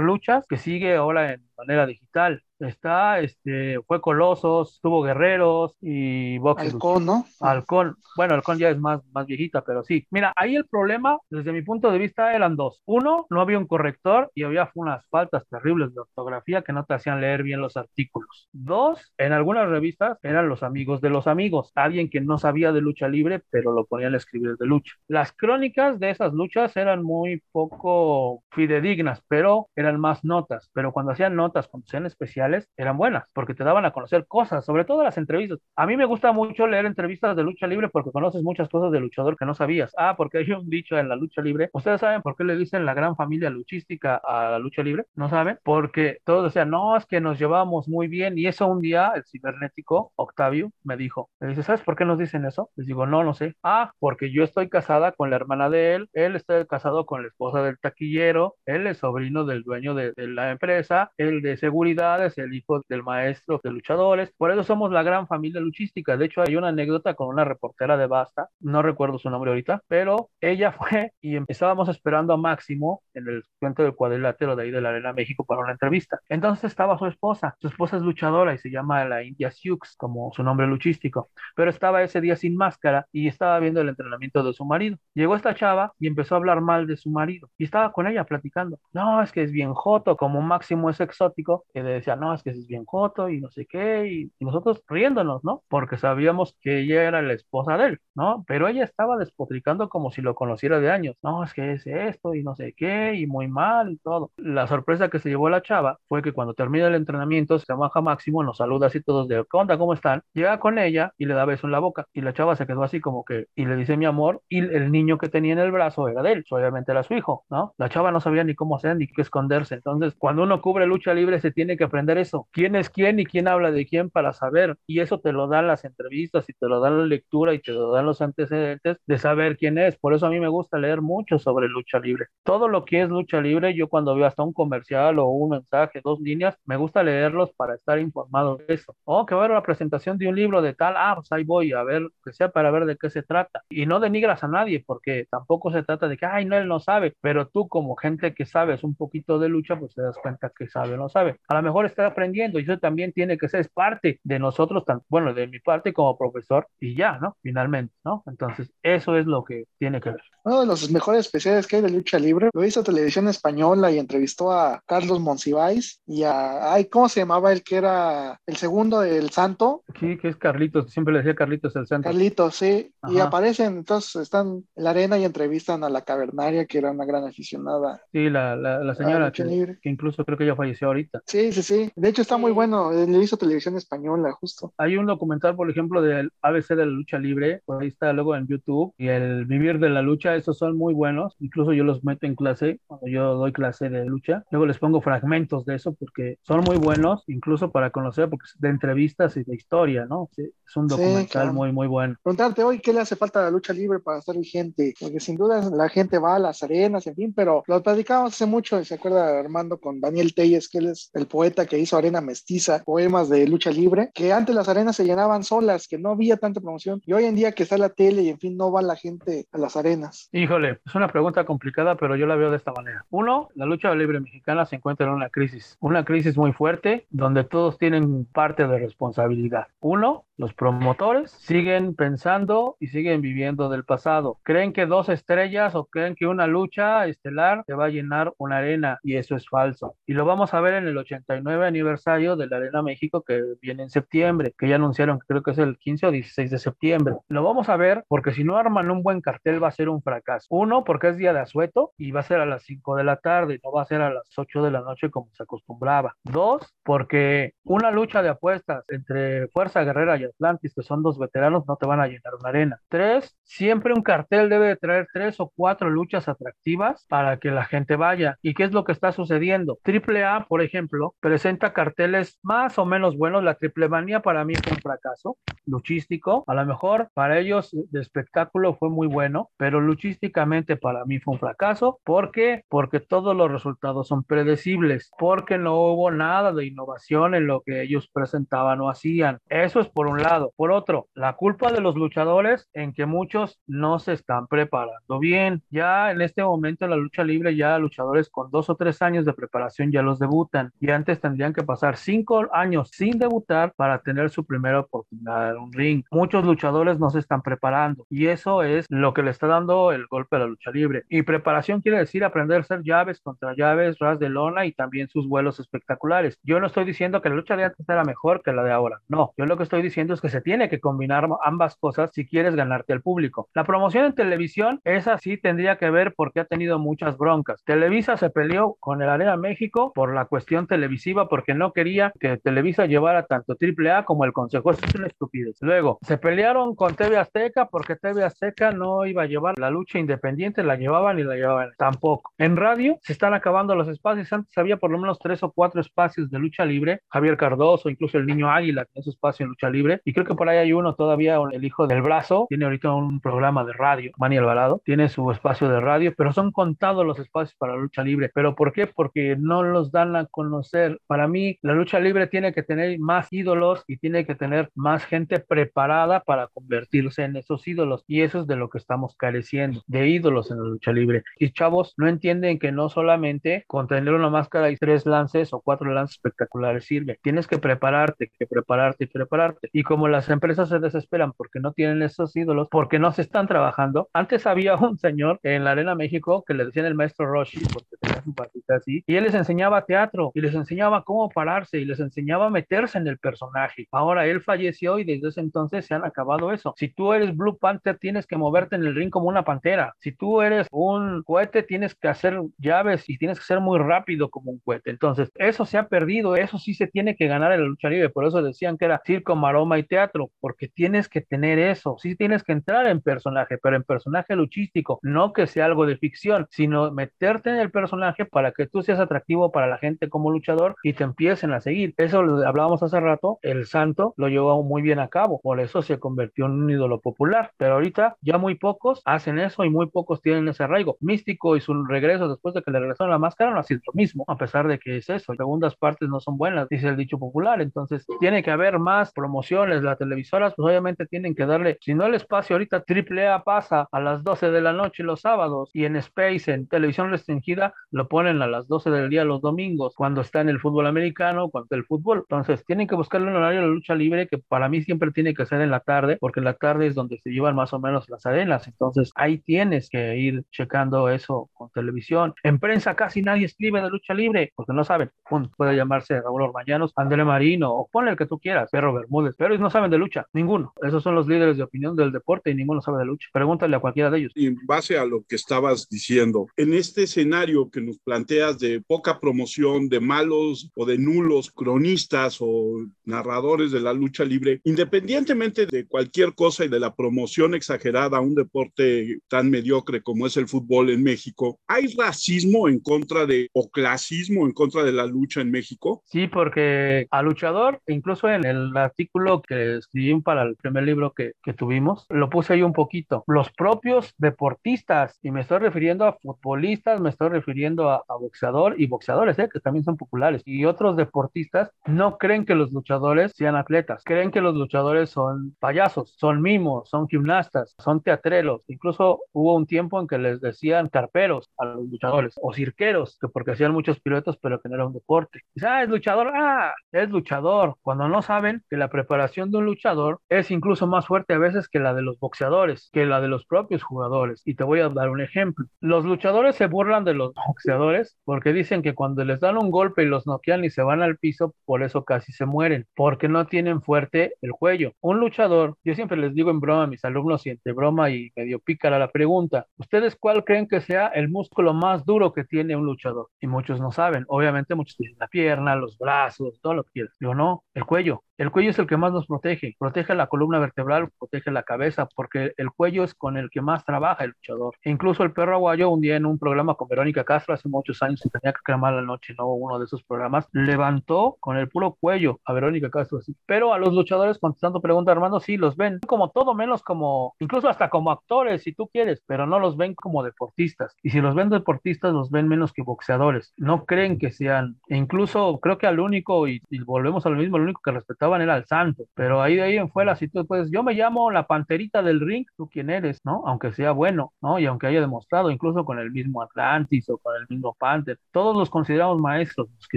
[0.00, 6.62] Luchas, que sigue ahora en manera digital está, este, fue Colosos, tuvo Guerreros y Box.
[6.62, 7.24] Halcón, ¿no?
[7.40, 10.06] Halcón, bueno, Halcón ya es más, más viejita, pero sí.
[10.10, 12.82] Mira, ahí el problema, desde mi punto de vista, eran dos.
[12.86, 16.94] Uno, no había un corrector y había unas faltas terribles de ortografía que no te
[16.94, 18.48] hacían leer bien los artículos.
[18.52, 22.80] Dos, en algunas revistas eran los amigos de los amigos, alguien que no sabía de
[22.80, 24.94] lucha libre, pero lo ponían a escribir de lucha.
[25.08, 30.70] Las crónicas de esas luchas eran muy poco fidedignas, pero eran más notas.
[30.72, 34.64] Pero cuando hacían notas, cuando hacían especiales, eran buenas, porque te daban a conocer cosas,
[34.64, 35.58] sobre todo las entrevistas.
[35.76, 39.00] A mí me gusta mucho leer entrevistas de lucha libre porque conoces muchas cosas de
[39.00, 39.92] luchador que no sabías.
[39.96, 41.70] Ah, porque hay un dicho en la lucha libre.
[41.72, 45.04] ¿Ustedes saben por qué le dicen la gran familia luchística a la lucha libre?
[45.14, 45.58] ¿No saben?
[45.62, 48.38] Porque todos decían, no, es que nos llevábamos muy bien.
[48.38, 52.18] Y eso un día, el cibernético, Octavio, me dijo, me dice, ¿sabes por qué nos
[52.18, 52.70] dicen eso?
[52.76, 53.56] Les digo, no, no sé.
[53.62, 57.28] Ah, porque yo estoy casada con la hermana de él, él está casado con la
[57.28, 62.24] esposa del taquillero, él es sobrino del dueño de, de la empresa, el de seguridad
[62.24, 64.32] es el hijo del maestro de luchadores.
[64.36, 66.16] Por eso somos la gran familia luchística.
[66.16, 69.82] De hecho, hay una anécdota con una reportera de Basta, no recuerdo su nombre ahorita,
[69.88, 74.70] pero ella fue y estábamos esperando a Máximo en el cuento del cuadrilátero de ahí
[74.70, 76.20] de la Arena México para una entrevista.
[76.28, 77.56] Entonces estaba su esposa.
[77.60, 81.30] Su esposa es luchadora y se llama la India Sioux, como su nombre luchístico.
[81.54, 84.96] Pero estaba ese día sin máscara y estaba viendo el entrenamiento de su marido.
[85.14, 88.24] Llegó esta chava y empezó a hablar mal de su marido y estaba con ella
[88.24, 88.78] platicando.
[88.92, 91.64] No, es que es bien joto, como Máximo es exótico.
[91.74, 94.82] Y le decía, no, es que es bien joto y no sé qué, y, nosotros
[94.88, 95.62] riéndonos, ¿no?
[95.68, 98.44] Porque sabíamos que ella era la esposa de él, ¿no?
[98.48, 102.34] Pero ella estaba despotricando como si lo conociera de años, no, es que es esto
[102.34, 104.32] y no sé qué, y muy mal y todo.
[104.36, 108.00] La sorpresa que se llevó la chava fue que cuando termina el entrenamiento, se baja
[108.00, 109.78] Máximo, nos saluda así todos de, ¿qué onda?
[109.78, 110.22] ¿Cómo están?
[110.34, 112.82] Llega con ella y le da beso en la boca, y la chava se quedó
[112.82, 115.70] así como que, y le dice mi amor, y el niño que tenía en el
[115.72, 117.74] brazo era de él, obviamente era su hijo, ¿no?
[117.78, 121.14] La chava no sabía ni cómo hacer ni qué esconderse, entonces cuando uno cubre lucha
[121.14, 124.32] libre se tiene que aprender eso, quién es quién y quién habla de quién para
[124.32, 124.76] saber.
[124.86, 127.72] Y eso te lo dan las entrevistas y te lo dan la lectura y te
[127.72, 129.96] lo dan los antecedentes de saber quién es.
[129.98, 132.26] Por eso a mí me gusta leer mucho sobre lucha libre.
[132.42, 136.00] Todo lo que es lucha libre, yo cuando veo hasta un comercial o un mensaje,
[136.02, 138.94] dos líneas, me gusta leerlos para estar informado de eso.
[139.04, 141.44] Oh, que va a haber la presentación de un libro de tal, ah, pues ahí
[141.44, 143.62] voy a ver, que sea para ver de qué se trata.
[143.70, 146.80] Y no denigras a nadie, porque tampoco se trata de que, ay, no, él no
[146.80, 150.50] sabe, pero tú como gente que sabes un poquito de lucha, pues te das cuenta
[150.56, 151.36] que sabe o no sabe.
[151.48, 155.34] A lo mejor está aprendiendo y eso también tiene que ser parte de nosotros, bueno,
[155.34, 157.36] de mi parte como profesor y ya, ¿no?
[157.42, 158.22] Finalmente, ¿no?
[158.26, 160.22] Entonces, eso es lo que tiene que ver.
[160.44, 163.98] Uno de los mejores especiales que hay de lucha libre lo hizo Televisión Española y
[163.98, 169.00] entrevistó a Carlos Monsiváis y a, ay, ¿cómo se llamaba el que era el segundo
[169.00, 169.84] del Santo?
[169.98, 172.08] Sí, que es Carlitos, siempre le decía Carlitos el Santo.
[172.08, 176.78] Carlitos, sí, y aparecen, entonces están en la arena y entrevistan a la cavernaria, que
[176.78, 178.02] era una gran aficionada.
[178.12, 181.22] Sí, la, la, señora que, que, incluso creo que ya falleció ahorita.
[181.26, 181.89] Sí, sí, sí.
[181.96, 184.72] De hecho está muy bueno, le hizo Televisión Española, justo.
[184.76, 188.36] Hay un documental, por ejemplo, del ABC de la lucha libre, por ahí está luego
[188.36, 192.04] en YouTube, y el Vivir de la lucha, esos son muy buenos, incluso yo los
[192.04, 195.92] meto en clase, cuando yo doy clase de lucha, luego les pongo fragmentos de eso
[195.94, 200.28] porque son muy buenos, incluso para conocer, porque es de entrevistas y de historia, ¿no?
[200.36, 202.16] es un documental muy, muy bueno.
[202.22, 205.36] Preguntarte hoy qué le hace falta a la lucha libre para estar vigente, porque sin
[205.36, 208.94] duda la gente va a las arenas, en fin, pero lo platicábamos hace mucho, se
[208.94, 213.28] acuerda Armando con Daniel Telles, que él es el poeta que hizo Arena Mestiza, poemas
[213.28, 217.00] de lucha libre, que antes las arenas se llenaban solas, que no había tanta promoción,
[217.04, 219.46] y hoy en día que está la tele y en fin, no va la gente
[219.52, 220.28] a las arenas.
[220.32, 223.04] Híjole, es una pregunta complicada, pero yo la veo de esta manera.
[223.10, 227.44] Uno, la lucha libre mexicana se encuentra en una crisis, una crisis muy fuerte donde
[227.44, 229.66] todos tienen parte de responsabilidad.
[229.80, 234.38] Uno, los promotores siguen pensando y siguen viviendo del pasado.
[234.42, 238.56] Creen que dos estrellas o creen que una lucha estelar te va a llenar una
[238.56, 239.96] arena y eso es falso.
[240.06, 243.84] Y lo vamos a ver en el 89 aniversario de la Arena México que viene
[243.84, 247.14] en septiembre, que ya anunciaron que creo que es el 15 o 16 de septiembre.
[247.28, 250.02] Lo vamos a ver porque si no arman un buen cartel va a ser un
[250.02, 250.46] fracaso.
[250.50, 253.16] Uno, porque es día de asueto y va a ser a las 5 de la
[253.16, 256.16] tarde, no va a ser a las 8 de la noche como se acostumbraba.
[256.24, 261.64] Dos, porque una lucha de apuestas entre Fuerza Guerrera y Atlantis, que son dos veteranos,
[261.66, 262.80] no te van a llenar una arena.
[262.88, 267.64] Tres, siempre un cartel debe de traer tres o cuatro luchas atractivas para que la
[267.64, 268.36] gente vaya.
[268.42, 269.78] ¿Y qué es lo que está sucediendo?
[269.82, 273.44] Triple A, por ejemplo, presenta carteles más o menos buenos.
[273.44, 275.36] La Triple Manía para mí fue un fracaso
[275.66, 276.44] luchístico.
[276.46, 281.34] A lo mejor para ellos de espectáculo fue muy bueno, pero luchísticamente para mí fue
[281.34, 282.00] un fracaso.
[282.04, 282.64] ¿Por qué?
[282.68, 287.82] Porque todos los resultados son predecibles, porque no hubo nada de innovación en lo que
[287.82, 289.38] ellos presentaban o hacían.
[289.48, 290.52] Eso es por un lado.
[290.56, 295.62] Por otro, la culpa de los luchadores en que muchos no se están preparando bien.
[295.70, 299.24] Ya en este momento en la lucha libre, ya luchadores con dos o tres años
[299.24, 304.00] de preparación ya los debutan y antes tendrían que pasar cinco años sin debutar para
[304.00, 306.04] tener su primera oportunidad en un ring.
[306.10, 310.06] Muchos luchadores no se están preparando y eso es lo que le está dando el
[310.06, 311.04] golpe a la lucha libre.
[311.08, 315.08] Y preparación quiere decir aprender a hacer llaves contra llaves, ras de lona y también
[315.08, 316.38] sus vuelos espectaculares.
[316.42, 319.00] Yo no estoy diciendo que la lucha de antes era mejor que la de ahora.
[319.08, 322.26] No, yo lo que estoy diciendo es que se tiene que combinar ambas cosas si
[322.26, 323.48] quieres ganarte al público.
[323.54, 327.62] La promoción en televisión, esa sí tendría que ver porque ha tenido muchas broncas.
[327.64, 332.36] Televisa se peleó con el Arena México por la cuestión televisiva porque no quería que
[332.38, 334.70] Televisa llevara tanto AAA como el Consejo.
[334.70, 335.56] Eso es una estupidez.
[335.60, 339.98] Luego, se pelearon con TV Azteca porque TV Azteca no iba a llevar la lucha
[339.98, 342.32] independiente, la llevaban y la llevaban tampoco.
[342.38, 344.32] En radio se están acabando los espacios.
[344.32, 347.00] Antes había por lo menos tres o cuatro espacios de lucha libre.
[347.08, 350.00] Javier Cardoso, incluso el niño Águila tiene su espacio en lucha libre.
[350.04, 353.20] Y creo que por ahí hay uno todavía, el hijo del brazo, tiene ahorita un
[353.20, 357.56] programa de radio, Manny Alvarado, tiene su espacio de radio, pero son contados los espacios
[357.56, 358.30] para la lucha libre.
[358.34, 358.86] ¿Pero por qué?
[358.86, 361.00] Porque no los dan a conocer.
[361.06, 365.04] Para mí, la lucha libre tiene que tener más ídolos y tiene que tener más
[365.04, 368.04] gente preparada para convertirse en esos ídolos.
[368.06, 371.22] Y eso es de lo que estamos careciendo, de ídolos en la lucha libre.
[371.38, 375.60] Y chavos, no entienden que no solamente con tener una máscara y tres lances o
[375.60, 377.18] cuatro lances espectaculares sirve.
[377.22, 379.70] Tienes que prepararte, que prepararte y prepararte.
[379.72, 383.46] Y como las empresas se desesperan porque no tienen esos ídolos, porque no se están
[383.46, 384.08] trabajando.
[384.12, 387.96] Antes había un señor en la Arena México que le decían el maestro Roshi, porque
[388.00, 391.84] tenía su patita así, y él les enseñaba teatro y les enseñaba cómo pararse y
[391.84, 393.88] les enseñaba a meterse en el personaje.
[393.90, 396.72] Ahora él falleció y desde ese entonces se han acabado eso.
[396.76, 399.92] Si tú eres Blue Panther, tienes que moverte en el ring como una pantera.
[399.98, 404.30] Si tú eres un cohete, tienes que hacer llaves y tienes que ser muy rápido
[404.30, 404.90] como un cohete.
[404.90, 408.10] Entonces, eso se ha perdido, eso sí se tiene que ganar en la lucha libre.
[408.10, 411.96] Por eso decían que era circo, maroma y teatro, porque tienes que tener eso.
[411.98, 415.96] Sí tienes que entrar en personaje, pero en personaje luchístico, no que sea algo de
[415.96, 420.30] ficción, sino meterte en el personaje para que tú seas atractivo para la gente como
[420.30, 421.94] luchador y te empiecen a seguir.
[421.96, 425.82] Eso lo hablábamos hace rato, el santo lo llevó muy bien a cabo, por eso
[425.82, 429.86] se convirtió en un ídolo popular, pero ahorita ya muy pocos hacen eso y muy
[429.86, 430.96] pocos tienen ese arraigo.
[431.00, 433.92] Místico y su regreso después de que le regresaron la máscara no ha sido lo
[433.94, 437.18] mismo, a pesar de que es eso, segundas partes no son buenas, dice el dicho
[437.18, 441.78] popular, entonces tiene que haber más promoción televisiones, las televisoras, pues obviamente tienen que darle,
[441.80, 445.70] si no el espacio ahorita AAA pasa a las 12 de la noche los sábados
[445.72, 449.94] y en Space, en televisión restringida, lo ponen a las 12 del día los domingos,
[449.96, 452.18] cuando está en el fútbol americano, cuando el fútbol.
[452.28, 455.46] Entonces, tienen que buscarle un horario de lucha libre que para mí siempre tiene que
[455.46, 458.08] ser en la tarde, porque en la tarde es donde se llevan más o menos
[458.08, 458.66] las arenas.
[458.66, 462.34] Entonces, ahí tienes que ir checando eso con televisión.
[462.42, 465.10] En prensa casi nadie escribe de lucha libre, porque no saben.
[465.56, 469.50] Puede llamarse Raúl Orbañanos, André Marino, o ponle el que tú quieras, Perro Bermúdez, pero
[469.50, 470.72] ellos no saben de lucha, ninguno.
[470.82, 473.28] Esos son los líderes de opinión del deporte y ninguno sabe de lucha.
[473.32, 474.32] Pregúntale a cualquiera de ellos.
[474.34, 478.80] Y en base a lo que estabas diciendo, en este escenario que nos planteas de
[478.80, 485.66] poca promoción, de malos o de nulos cronistas o narradores de la lucha libre, independientemente
[485.66, 490.38] de cualquier cosa y de la promoción exagerada a un deporte tan mediocre como es
[490.38, 495.04] el fútbol en México, ¿hay racismo en contra de o clasismo en contra de la
[495.04, 496.02] lucha en México?
[496.06, 501.32] Sí, porque al luchador, incluso en el artículo que escribí para el primer libro que,
[501.42, 503.22] que tuvimos, lo puse ahí un poquito.
[503.26, 508.80] Los propios deportistas, y me estoy refiriendo a futbolistas, me estoy refiriendo a, a boxeador
[508.80, 509.50] y boxeadores, ¿eh?
[509.52, 514.30] que también son populares, y otros deportistas, no creen que los luchadores sean atletas, creen
[514.30, 518.62] que los luchadores son payasos, son mimos, son gimnastas, son teatreros.
[518.68, 523.28] Incluso hubo un tiempo en que les decían carperos a los luchadores o cirqueros, que
[523.28, 525.40] porque hacían muchos piruetos, pero que no era un deporte.
[525.54, 527.76] Dice, ah, es luchador, ah, es luchador.
[527.82, 531.68] Cuando no saben que la preparación de un luchador es incluso más fuerte a veces
[531.68, 534.42] que la de los boxeadores, que la de los propios jugadores.
[534.44, 535.66] Y te voy a dar un ejemplo.
[535.80, 540.02] Los luchadores se burlan de los boxeadores porque dicen que cuando les dan un golpe
[540.02, 543.46] y los noquean y se van al piso, por eso casi se mueren, porque no
[543.46, 544.92] tienen fuerte el cuello.
[545.00, 548.30] Un luchador, yo siempre les digo en broma a mis alumnos y entre broma y
[548.36, 552.76] medio pícara la pregunta, ¿ustedes cuál creen que sea el músculo más duro que tiene
[552.76, 553.28] un luchador?
[553.40, 554.24] Y muchos no saben.
[554.28, 557.16] Obviamente muchos dicen la pierna, los brazos, todo lo que quieras.
[557.20, 558.22] Yo no, el cuello.
[558.40, 562.08] El cuello es el que más nos protege, protege la columna vertebral, protege la cabeza,
[562.16, 564.74] porque el cuello es con el que más trabaja el luchador.
[564.82, 568.02] E incluso el perro aguayo, un día en un programa con Verónica Castro, hace muchos
[568.02, 571.68] años, y tenía que cremar la noche, no uno de esos programas, levantó con el
[571.68, 573.18] puro cuello a Verónica Castro.
[573.18, 573.34] Así.
[573.46, 577.68] Pero a los luchadores, contestando pregunta, Armando, sí, los ven como todo menos como, incluso
[577.68, 580.94] hasta como actores, si tú quieres, pero no los ven como deportistas.
[581.02, 583.52] Y si los ven deportistas, los ven menos que boxeadores.
[583.56, 587.36] No creen que sean, e incluso creo que al único, y, y volvemos a lo
[587.36, 590.28] mismo, el único que respetaba era el santo, pero ahí de ahí en fuera, si
[590.28, 593.42] tú puedes, yo me llamo la panterita del ring, tú quién eres, ¿no?
[593.46, 594.58] Aunque sea bueno, ¿no?
[594.58, 598.56] Y aunque haya demostrado, incluso con el mismo Atlantis o con el mismo Panther, todos
[598.56, 599.96] los consideramos maestros, los que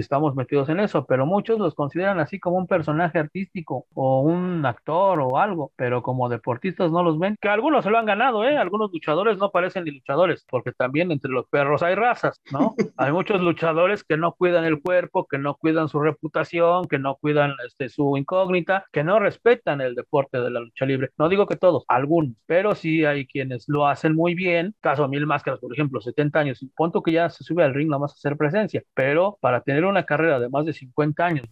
[0.00, 4.64] estamos metidos en eso, pero muchos los consideran así como un personaje artístico o un
[4.66, 8.44] actor o algo, pero como deportistas no los ven, que algunos se lo han ganado,
[8.44, 8.56] ¿eh?
[8.56, 12.74] Algunos luchadores no parecen ni luchadores, porque también entre los perros hay razas, ¿no?
[12.98, 17.16] hay muchos luchadores que no cuidan el cuerpo, que no cuidan su reputación, que no
[17.16, 21.10] cuidan este, su incógnita, que no respetan el deporte de la lucha libre.
[21.16, 24.74] No digo que todos, algunos, pero sí hay quienes lo hacen muy bien.
[24.80, 28.12] Caso Mil Máscaras, por ejemplo, 70 años, punto que ya se sube al ring nomás
[28.12, 31.46] a hacer presencia, pero para tener una carrera de más de 50 años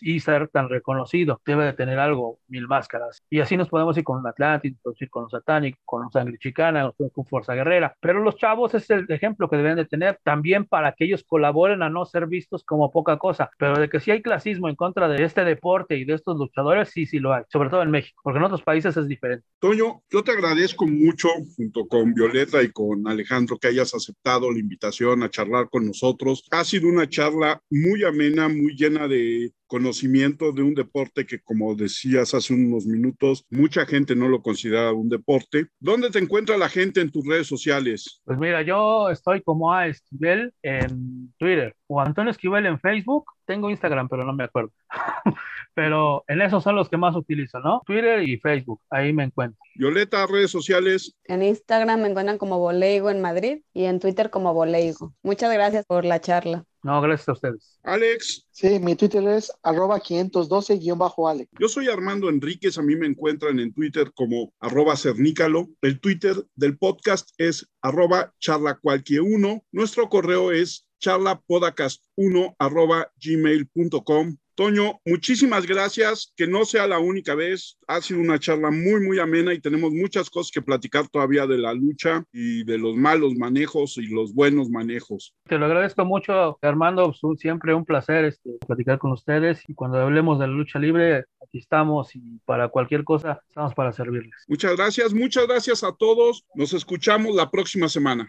[0.00, 1.40] y ser tan reconocido.
[1.44, 3.22] Debe de tener algo, mil máscaras.
[3.30, 6.38] Y así nos podemos ir con Atlantis, podemos ir con un Satanic, con un Sangre
[6.38, 7.94] Chicana, con Fuerza Guerrera.
[8.00, 11.82] Pero los chavos es el ejemplo que deben de tener también para que ellos colaboren
[11.82, 13.50] a no ser vistos como poca cosa.
[13.58, 16.90] Pero de que si hay clasismo en contra de este deporte y de estos luchadores,
[16.90, 17.42] sí, sí lo hay.
[17.48, 19.46] Sobre todo en México, porque en otros países es diferente.
[19.58, 24.58] Toño, yo te agradezco mucho, junto con Violeta y con Alejandro, que hayas aceptado la
[24.58, 26.44] invitación a charlar con nosotros.
[26.50, 31.74] Ha sido una charla muy amena, muy llena de conocimiento de un deporte que, como
[31.74, 35.66] decías hace unos minutos, mucha gente no lo considera un deporte.
[35.78, 38.20] ¿Dónde te encuentra la gente en tus redes sociales?
[38.24, 43.26] Pues mira, yo estoy como a Esquivel en Twitter o Antonio Esquivel en Facebook.
[43.46, 44.72] Tengo Instagram, pero no me acuerdo.
[45.74, 47.82] pero en esos son los que más utilizo, ¿no?
[47.86, 49.58] Twitter y Facebook, ahí me encuentro.
[49.76, 51.14] Violeta, redes sociales.
[51.24, 55.14] En Instagram me encuentran como Boleigo en Madrid y en Twitter como Boleigo.
[55.22, 56.64] Muchas gracias por la charla.
[56.82, 57.78] No, gracias a ustedes.
[57.82, 58.46] Alex.
[58.50, 61.48] Sí, mi Twitter es arroba 512-Ale.
[61.58, 65.68] Yo soy Armando Enríquez, a mí me encuentran en Twitter como arroba cernícalo.
[65.82, 69.64] El Twitter del podcast es arroba charla cualquier uno.
[69.72, 74.36] Nuestro correo es charlapodcast1 arroba gmail.com.
[74.58, 76.32] Toño, muchísimas gracias.
[76.36, 77.78] Que no sea la única vez.
[77.86, 81.58] Ha sido una charla muy, muy amena y tenemos muchas cosas que platicar todavía de
[81.58, 85.32] la lucha y de los malos manejos y los buenos manejos.
[85.44, 87.14] Te lo agradezco mucho, Armando.
[87.36, 91.58] Siempre un placer este, platicar con ustedes y cuando hablemos de la lucha libre, aquí
[91.58, 94.44] estamos y para cualquier cosa estamos para servirles.
[94.48, 96.44] Muchas gracias, muchas gracias a todos.
[96.56, 98.26] Nos escuchamos la próxima semana.